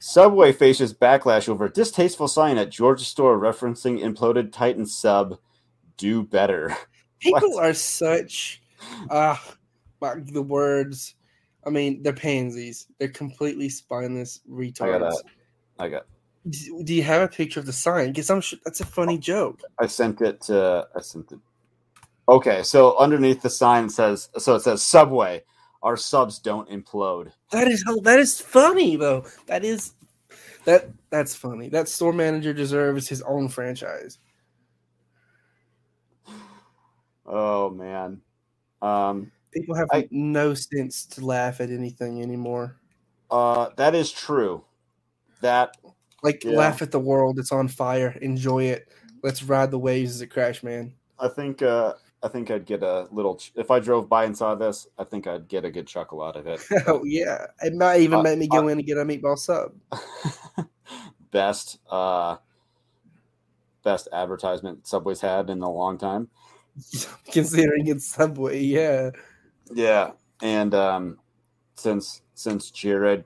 Subway 0.04 0.52
faces 0.52 0.92
backlash 0.92 1.48
over 1.48 1.68
distasteful 1.68 2.26
sign 2.26 2.58
at 2.58 2.70
Georgia 2.70 3.04
store 3.04 3.38
referencing 3.38 4.00
imploded 4.02 4.50
Titan 4.50 4.84
sub. 4.84 5.38
Do 5.96 6.24
better. 6.24 6.76
People 7.20 7.56
are 7.56 7.72
such 7.72 8.60
uh 9.10 9.36
the 10.00 10.42
words. 10.42 11.14
I 11.64 11.70
mean, 11.70 12.02
they're 12.02 12.12
pansies. 12.12 12.88
They're 12.98 13.10
completely 13.10 13.68
spineless 13.68 14.40
retards. 14.50 14.98
gotta- 14.98 15.22
I 15.78 15.88
got. 15.88 16.06
Do 16.50 16.82
do 16.82 16.94
you 16.94 17.04
have 17.04 17.22
a 17.22 17.28
picture 17.28 17.60
of 17.60 17.66
the 17.66 17.72
sign? 17.72 18.08
Because 18.08 18.28
I'm 18.28 18.40
sure 18.40 18.58
that's 18.64 18.80
a 18.80 18.86
funny 18.86 19.18
joke. 19.18 19.60
I 19.78 19.86
sent 19.86 20.20
it 20.20 20.40
to. 20.42 20.84
I 20.96 21.00
sent 21.00 21.30
it. 21.30 21.38
Okay, 22.28 22.64
so 22.64 22.98
underneath 22.98 23.40
the 23.42 23.50
sign 23.50 23.88
says. 23.88 24.30
So 24.36 24.56
it 24.56 24.62
says 24.62 24.82
Subway. 24.82 25.44
Our 25.82 25.96
subs 25.96 26.38
don't 26.38 26.68
implode. 26.68 27.32
That 27.50 27.66
is 27.68 27.84
that 28.02 28.18
is 28.18 28.40
funny 28.40 28.96
though. 28.96 29.24
That 29.46 29.64
is 29.64 29.94
that 30.64 30.88
that's 31.10 31.34
funny. 31.34 31.68
That 31.68 31.88
store 31.88 32.12
manager 32.12 32.52
deserves 32.52 33.08
his 33.08 33.20
own 33.22 33.48
franchise. 33.48 34.18
Oh 37.26 37.70
man. 37.70 38.20
Um. 38.80 39.30
People 39.52 39.74
have 39.74 39.88
I- 39.92 40.08
no 40.10 40.54
sense 40.54 41.04
to 41.06 41.24
laugh 41.24 41.60
at 41.60 41.70
anything 41.70 42.22
anymore. 42.22 42.76
Uh. 43.30 43.68
That 43.76 43.94
is 43.94 44.10
true. 44.12 44.64
That 45.40 45.76
Like 46.22 46.44
Yeah. 46.44 46.52
laugh 46.56 46.82
at 46.82 46.92
the 46.92 47.00
world. 47.00 47.38
It's 47.40 47.50
on 47.52 47.66
fire. 47.68 48.16
Enjoy 48.22 48.64
it. 48.64 48.88
Let's 49.24 49.42
ride 49.42 49.70
the 49.72 49.78
waves 49.78 50.12
as 50.12 50.20
it 50.20 50.28
crash, 50.28 50.62
man. 50.62 50.94
I 51.18 51.28
think. 51.28 51.62
Uh. 51.62 51.94
I 52.24 52.28
think 52.28 52.50
I'd 52.50 52.66
get 52.66 52.82
a 52.82 53.08
little. 53.10 53.36
Ch- 53.36 53.52
if 53.56 53.70
I 53.70 53.80
drove 53.80 54.08
by 54.08 54.24
and 54.24 54.36
saw 54.36 54.54
this, 54.54 54.86
I 54.98 55.04
think 55.04 55.26
I'd 55.26 55.48
get 55.48 55.64
a 55.64 55.70
good 55.70 55.86
chuckle 55.88 56.22
out 56.22 56.36
of 56.36 56.46
it. 56.46 56.60
Oh 56.86 57.02
yeah. 57.04 57.46
It 57.62 57.74
might 57.74 58.00
even 58.00 58.20
Uh, 58.20 58.22
make 58.22 58.38
me 58.38 58.46
go 58.46 58.68
in 58.68 58.78
and 58.78 58.86
get 58.86 58.96
a 58.98 59.04
meatball 59.04 59.36
sub. 59.38 59.72
best. 61.30 61.78
Uh. 61.90 62.36
Best 63.84 64.06
advertisement 64.12 64.86
Subway's 64.86 65.20
had 65.20 65.50
in 65.50 65.60
a 65.60 65.68
long 65.68 65.98
time. 65.98 66.28
Considering 67.32 67.88
it's 67.88 68.06
Subway, 68.06 68.60
yeah. 68.60 69.10
Yeah, 69.74 70.12
and 70.40 70.72
um, 70.72 71.18
since 71.74 72.22
since 72.34 72.70
Jared 72.70 73.24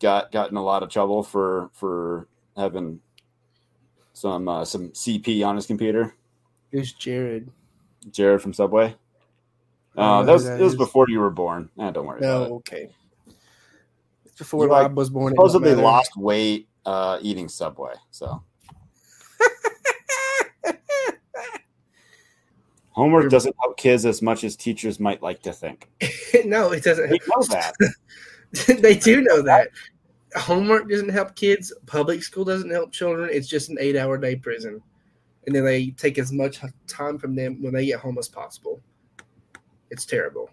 got 0.00 0.32
got 0.32 0.50
in 0.50 0.56
a 0.56 0.62
lot 0.64 0.82
of 0.82 0.88
trouble 0.88 1.22
for 1.22 1.68
for 1.74 2.28
having 2.56 3.00
some 4.14 4.48
uh, 4.48 4.64
some 4.64 4.88
CP 4.92 5.46
on 5.46 5.56
his 5.56 5.66
computer, 5.66 6.14
Who's 6.72 6.94
Jared? 6.94 7.50
Jared 8.10 8.42
from 8.42 8.52
Subway. 8.52 8.94
Uh, 9.96 10.22
that 10.24 10.32
was 10.32 10.44
that 10.44 10.60
it 10.60 10.64
was 10.64 10.76
before 10.76 11.06
you 11.08 11.20
were 11.20 11.30
born. 11.30 11.70
Eh, 11.78 11.90
don't 11.90 12.06
worry 12.06 12.20
No, 12.20 12.56
okay. 12.56 12.90
It's 14.24 14.34
before 14.36 14.64
You, 14.64 14.70
like, 14.70 14.94
was 14.94 15.08
born. 15.08 15.32
Supposedly 15.32 15.74
lost 15.74 16.16
weight 16.16 16.68
uh, 16.84 17.18
eating 17.22 17.48
Subway. 17.48 17.94
So 18.10 18.42
Homework 22.90 23.24
You're- 23.24 23.30
doesn't 23.30 23.54
help 23.60 23.76
kids 23.76 24.06
as 24.06 24.22
much 24.22 24.42
as 24.44 24.56
teachers 24.56 24.98
might 24.98 25.22
like 25.22 25.42
to 25.42 25.52
think. 25.52 25.88
no, 26.44 26.72
it 26.72 26.82
doesn't. 26.82 27.10
They 27.10 27.18
know 27.28 27.42
that. 27.48 27.74
they 28.80 28.96
do 28.96 29.20
know 29.22 29.42
that. 29.42 29.68
Homework 30.34 30.88
doesn't 30.88 31.08
help 31.10 31.34
kids. 31.36 31.72
Public 31.86 32.22
school 32.22 32.44
doesn't 32.44 32.70
help 32.70 32.92
children. 32.92 33.28
It's 33.32 33.48
just 33.48 33.68
an 33.70 33.76
eight-hour 33.80 34.18
day 34.18 34.36
prison, 34.36 34.82
and 35.46 35.54
then 35.54 35.64
they 35.64 35.90
take 35.90 36.18
as 36.18 36.32
much 36.32 36.60
time 36.86 37.18
from 37.18 37.34
them 37.34 37.62
when 37.62 37.72
they 37.72 37.86
get 37.86 38.00
home 38.00 38.18
as 38.18 38.28
possible. 38.28 38.80
It's 39.90 40.04
terrible. 40.04 40.50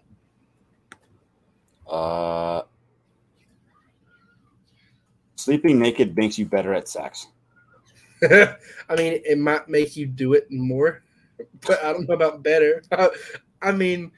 Uh, 1.86 2.62
sleeping 5.36 5.78
naked 5.78 6.16
makes 6.16 6.38
you 6.38 6.46
better 6.46 6.72
at 6.72 6.88
sex. 6.88 7.26
I 8.22 8.56
mean, 8.96 9.20
it 9.24 9.38
might 9.38 9.68
make 9.68 9.96
you 9.96 10.06
do 10.06 10.32
it 10.32 10.50
more, 10.50 11.02
but 11.66 11.82
I 11.82 11.92
don't 11.92 12.08
know 12.08 12.14
about 12.14 12.42
better. 12.42 12.82
I 13.62 13.72
mean, 13.72 14.12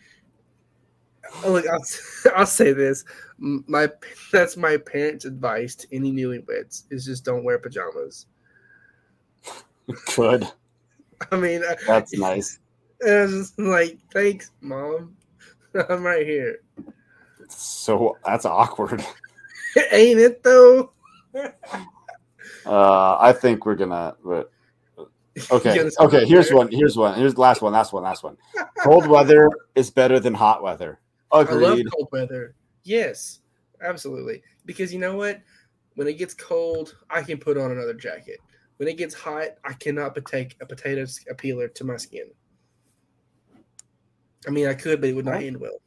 look, 1.44 1.66
I'll, 1.66 1.84
I'll 2.36 2.46
say 2.46 2.72
this: 2.72 3.04
my 3.38 3.88
that's 4.30 4.56
my 4.56 4.76
parents' 4.76 5.24
advice 5.24 5.74
to 5.76 5.88
any 5.90 6.12
newlyweds 6.12 6.84
is 6.90 7.04
just 7.06 7.24
don't 7.24 7.44
wear 7.44 7.58
pajamas. 7.58 8.26
Good. 10.14 10.46
I 11.33 11.37
mean, 11.37 11.62
I, 11.62 11.76
That's 11.87 12.12
nice. 12.14 12.59
I 13.07 13.22
was 13.22 13.33
just 13.33 13.59
like, 13.59 13.98
thanks, 14.12 14.52
mom. 14.61 15.16
I'm 15.88 16.02
right 16.02 16.26
here. 16.26 16.61
So 17.48 18.16
that's 18.24 18.44
awkward. 18.44 19.05
Ain't 19.92 20.18
it 20.18 20.42
though? 20.42 20.92
Uh, 22.64 23.18
I 23.20 23.33
think 23.33 23.66
we're 23.66 23.74
gonna. 23.74 24.16
But 24.24 24.50
okay, 25.50 25.88
okay. 26.00 26.26
Here's 26.26 26.50
one. 26.50 26.68
Here's 26.72 26.96
one. 26.96 27.18
Here's 27.18 27.35
the 27.35 27.40
last 27.40 27.62
one. 27.62 27.72
Last 27.72 27.92
one. 27.92 28.02
Last 28.02 28.24
one. 28.24 28.37
Cold 28.83 29.07
weather 29.07 29.50
is 29.74 29.90
better 29.90 30.18
than 30.18 30.35
hot 30.35 30.62
weather. 30.62 30.98
I 31.31 31.42
love 31.42 31.79
Agreed. 31.79 31.90
cold 31.92 32.09
weather. 32.11 32.55
Yes, 32.85 33.40
absolutely. 33.83 34.42
Because 34.64 34.92
you 34.92 34.98
know 34.98 35.16
what? 35.16 35.40
When 35.94 36.09
it 36.09 36.14
gets 36.14 36.35
cold, 36.35 36.96
I 37.11 37.22
can 37.22 37.38
put 37.38 37.57
on 37.57 37.70
another 37.70 37.94
jacket. 37.94 38.40
When 38.76 38.88
it 38.88 38.96
gets 38.96 39.14
hot, 39.14 39.48
I 39.64 39.72
cannot 39.72 40.14
take 40.26 40.56
a 40.60 40.66
potato 40.66 41.06
a 41.30 41.34
peeler 41.34 41.68
to 41.68 41.84
my 41.84 41.96
skin. 41.96 42.30
I 44.46 44.50
mean, 44.50 44.66
I 44.66 44.74
could, 44.74 45.00
but 45.00 45.10
it 45.10 45.14
would 45.14 45.24
not 45.24 45.42
end 45.42 45.58
well. 45.58 45.80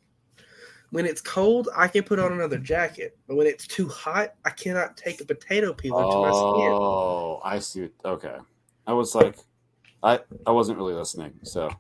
When 0.92 1.06
it's 1.06 1.22
cold, 1.22 1.70
I 1.76 1.88
can 1.88 2.04
put 2.04 2.18
on 2.18 2.34
another 2.34 2.58
jacket. 2.58 3.16
But 3.28 3.36
when 3.36 3.46
it's 3.46 3.68
too 3.68 3.88
hot, 3.88 4.34
I 4.44 4.50
cannot 4.50 4.98
take 4.98 5.22
a 5.22 5.26
potato 5.26 5.72
peeler 5.74 6.02
to 6.02 6.18
my 6.18 6.30
skin. 6.30 6.72
Oh, 6.74 7.42
I 7.44 7.60
see. 7.60 7.90
Okay, 8.04 8.36
I 8.88 8.94
was 8.94 9.14
like, 9.14 9.38
I 10.02 10.20
I 10.48 10.52
wasn't 10.52 10.80
really 10.80 10.96
listening. 10.96 11.34
So 11.44 11.70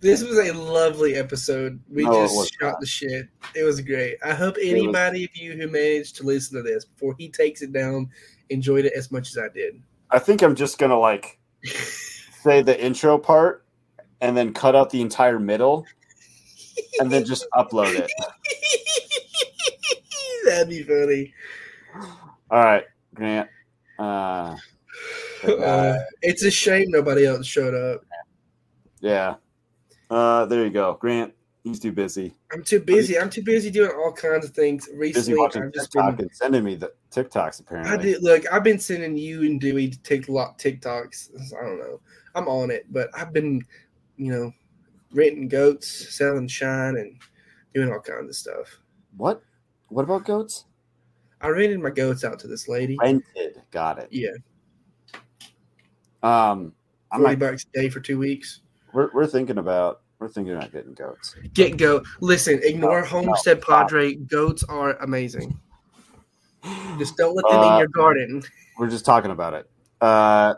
This 0.00 0.22
was 0.22 0.38
a 0.38 0.52
lovely 0.52 1.16
episode. 1.16 1.80
We 1.90 2.04
No, 2.04 2.12
just 2.12 2.54
shot 2.60 2.78
the 2.78 2.86
shit. 2.86 3.28
It 3.56 3.64
was 3.64 3.80
great. 3.80 4.16
I 4.24 4.32
hope 4.32 4.56
was- 4.56 4.64
anybody 4.66 5.24
of 5.24 5.36
you 5.36 5.52
who 5.56 5.68
managed 5.68 6.16
to 6.16 6.22
listen 6.24 6.56
to 6.56 6.62
this 6.62 6.84
before 6.84 7.14
he 7.18 7.28
takes 7.28 7.62
it 7.62 7.72
down 7.72 8.08
enjoyed 8.50 8.84
it 8.84 8.92
as 8.94 9.10
much 9.12 9.30
as 9.30 9.38
I 9.38 9.48
did. 9.48 9.80
I 10.10 10.18
think 10.18 10.42
I'm 10.42 10.54
just 10.54 10.78
gonna 10.78 10.98
like 10.98 11.38
say 12.42 12.62
the 12.62 12.78
intro 12.82 13.18
part 13.18 13.64
and 14.20 14.36
then 14.36 14.52
cut 14.52 14.74
out 14.76 14.90
the 14.90 15.00
entire 15.00 15.38
middle 15.38 15.86
and 17.00 17.10
then 17.10 17.24
just 17.24 17.46
upload 17.54 17.94
it. 17.98 18.10
That'd 20.44 20.68
be 20.68 20.82
funny. 20.82 21.32
All 22.50 22.62
right, 22.64 22.84
Grant. 23.14 23.48
Uh, 23.98 24.56
Uh, 25.46 25.98
it's 26.22 26.42
a 26.44 26.50
shame 26.50 26.86
nobody 26.88 27.26
else 27.26 27.46
showed 27.46 27.74
up. 27.74 28.02
yeah. 29.00 29.34
Uh, 30.10 30.44
there 30.46 30.64
you 30.64 30.70
go, 30.70 30.96
Grant. 31.00 31.32
He's 31.64 31.80
too 31.80 31.92
busy. 31.92 32.34
I'm 32.52 32.62
too 32.62 32.78
busy. 32.78 33.18
I'm 33.18 33.30
too 33.30 33.42
busy 33.42 33.70
doing 33.70 33.90
all 33.96 34.12
kinds 34.12 34.44
of 34.44 34.50
things. 34.54 34.86
Busy 34.86 34.98
Recently, 34.98 35.38
watching 35.40 35.62
I've 35.62 35.72
just 35.72 35.90
TikTok 35.92 36.16
been. 36.18 36.26
and 36.26 36.34
sending 36.36 36.62
me 36.62 36.74
the 36.74 36.92
TikToks. 37.10 37.60
Apparently, 37.60 37.90
I 37.90 37.96
did 37.96 38.22
look. 38.22 38.44
I've 38.52 38.62
been 38.62 38.78
sending 38.78 39.16
you 39.16 39.42
and 39.42 39.58
Dewey 39.58 39.88
TikTok 40.02 40.58
TikToks. 40.58 41.30
I 41.58 41.64
don't 41.66 41.78
know. 41.78 42.00
I'm 42.34 42.48
on 42.48 42.70
it, 42.70 42.84
but 42.92 43.08
I've 43.18 43.32
been, 43.32 43.64
you 44.18 44.30
know, 44.30 44.52
renting 45.12 45.48
goats, 45.48 46.14
selling 46.14 46.48
shine, 46.48 46.96
and 46.96 47.18
doing 47.74 47.90
all 47.90 48.00
kinds 48.00 48.28
of 48.28 48.36
stuff. 48.36 48.78
What? 49.16 49.42
What 49.88 50.02
about 50.02 50.26
goats? 50.26 50.66
I 51.40 51.48
rented 51.48 51.80
my 51.80 51.90
goats 51.90 52.24
out 52.24 52.38
to 52.40 52.46
this 52.46 52.68
lady. 52.68 52.98
Rented. 53.00 53.62
Got 53.70 54.00
it. 54.00 54.08
Yeah, 54.10 54.30
Um, 56.22 56.74
I'm 57.10 57.20
forty 57.20 57.32
like, 57.32 57.38
bucks 57.38 57.64
a 57.74 57.80
day 57.80 57.88
for 57.88 58.00
two 58.00 58.18
weeks. 58.18 58.60
we're, 58.92 59.10
we're 59.14 59.26
thinking 59.26 59.58
about 59.58 60.02
we're 60.18 60.28
thinking 60.28 60.54
about 60.54 60.72
getting 60.72 60.94
goats. 60.94 61.34
Get 61.52 61.76
goat. 61.76 62.06
Listen, 62.20 62.60
ignore 62.62 63.02
No, 63.02 63.06
Homestead 63.06 63.58
no, 63.60 63.64
Padre. 63.66 64.14
Goats 64.14 64.64
are 64.64 64.96
amazing. 64.98 65.58
Just 66.98 67.16
don't 67.16 67.34
let 67.34 67.44
them 67.50 67.62
in 67.62 67.72
Uh, 67.72 67.78
your 67.78 67.88
garden. 67.88 68.42
We're 68.78 68.88
just 68.88 69.04
talking 69.04 69.30
about 69.30 69.54
it. 69.54 69.70
Uh, 70.00 70.54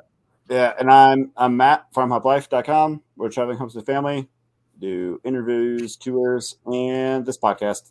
yeah, 0.49 0.73
and 0.79 0.90
I'm 0.90 1.33
I'm 1.37 1.57
Matt 1.57 1.92
farmhoplife.com. 1.92 3.03
We're 3.16 3.31
traveling 3.31 3.59
homes 3.59 3.75
with 3.75 3.87
family, 3.87 4.29
do 4.79 5.21
interviews, 5.25 5.97
tours, 5.97 6.57
and 6.73 7.27
this 7.27 7.38
podcast. 7.38 7.90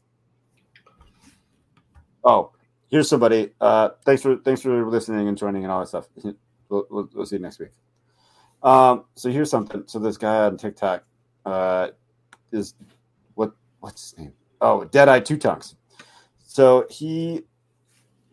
Oh, 2.24 2.52
here's 2.90 3.10
somebody. 3.10 3.52
Uh, 3.60 3.90
thanks 4.06 4.22
for 4.22 4.38
thanks 4.38 4.62
for 4.62 4.90
listening 4.90 5.28
and 5.28 5.38
joining 5.38 5.64
and 5.64 5.72
all 5.72 5.80
that 5.82 5.88
stuff. 5.88 6.08
We'll, 6.68 6.88
we'll, 6.90 7.10
we'll 7.14 7.26
see 7.28 7.36
you 7.36 7.44
next 7.44 7.60
week. 7.60 7.70
Um, 8.64 9.06
so 9.14 9.30
here's 9.30 9.52
something. 9.52 9.84
So 9.86 10.00
this 10.00 10.18
guy 10.18 10.46
on 10.48 10.58
TikTok 10.58 11.04
uh, 11.46 11.90
is 12.52 12.74
what 13.36 13.54
what's 13.80 14.12
his 14.12 14.18
name? 14.18 14.34
Oh, 14.62 14.84
Deadeye 14.86 15.20
Two 15.20 15.38
Tongues. 15.38 15.76
So 16.46 16.86
he 16.90 17.44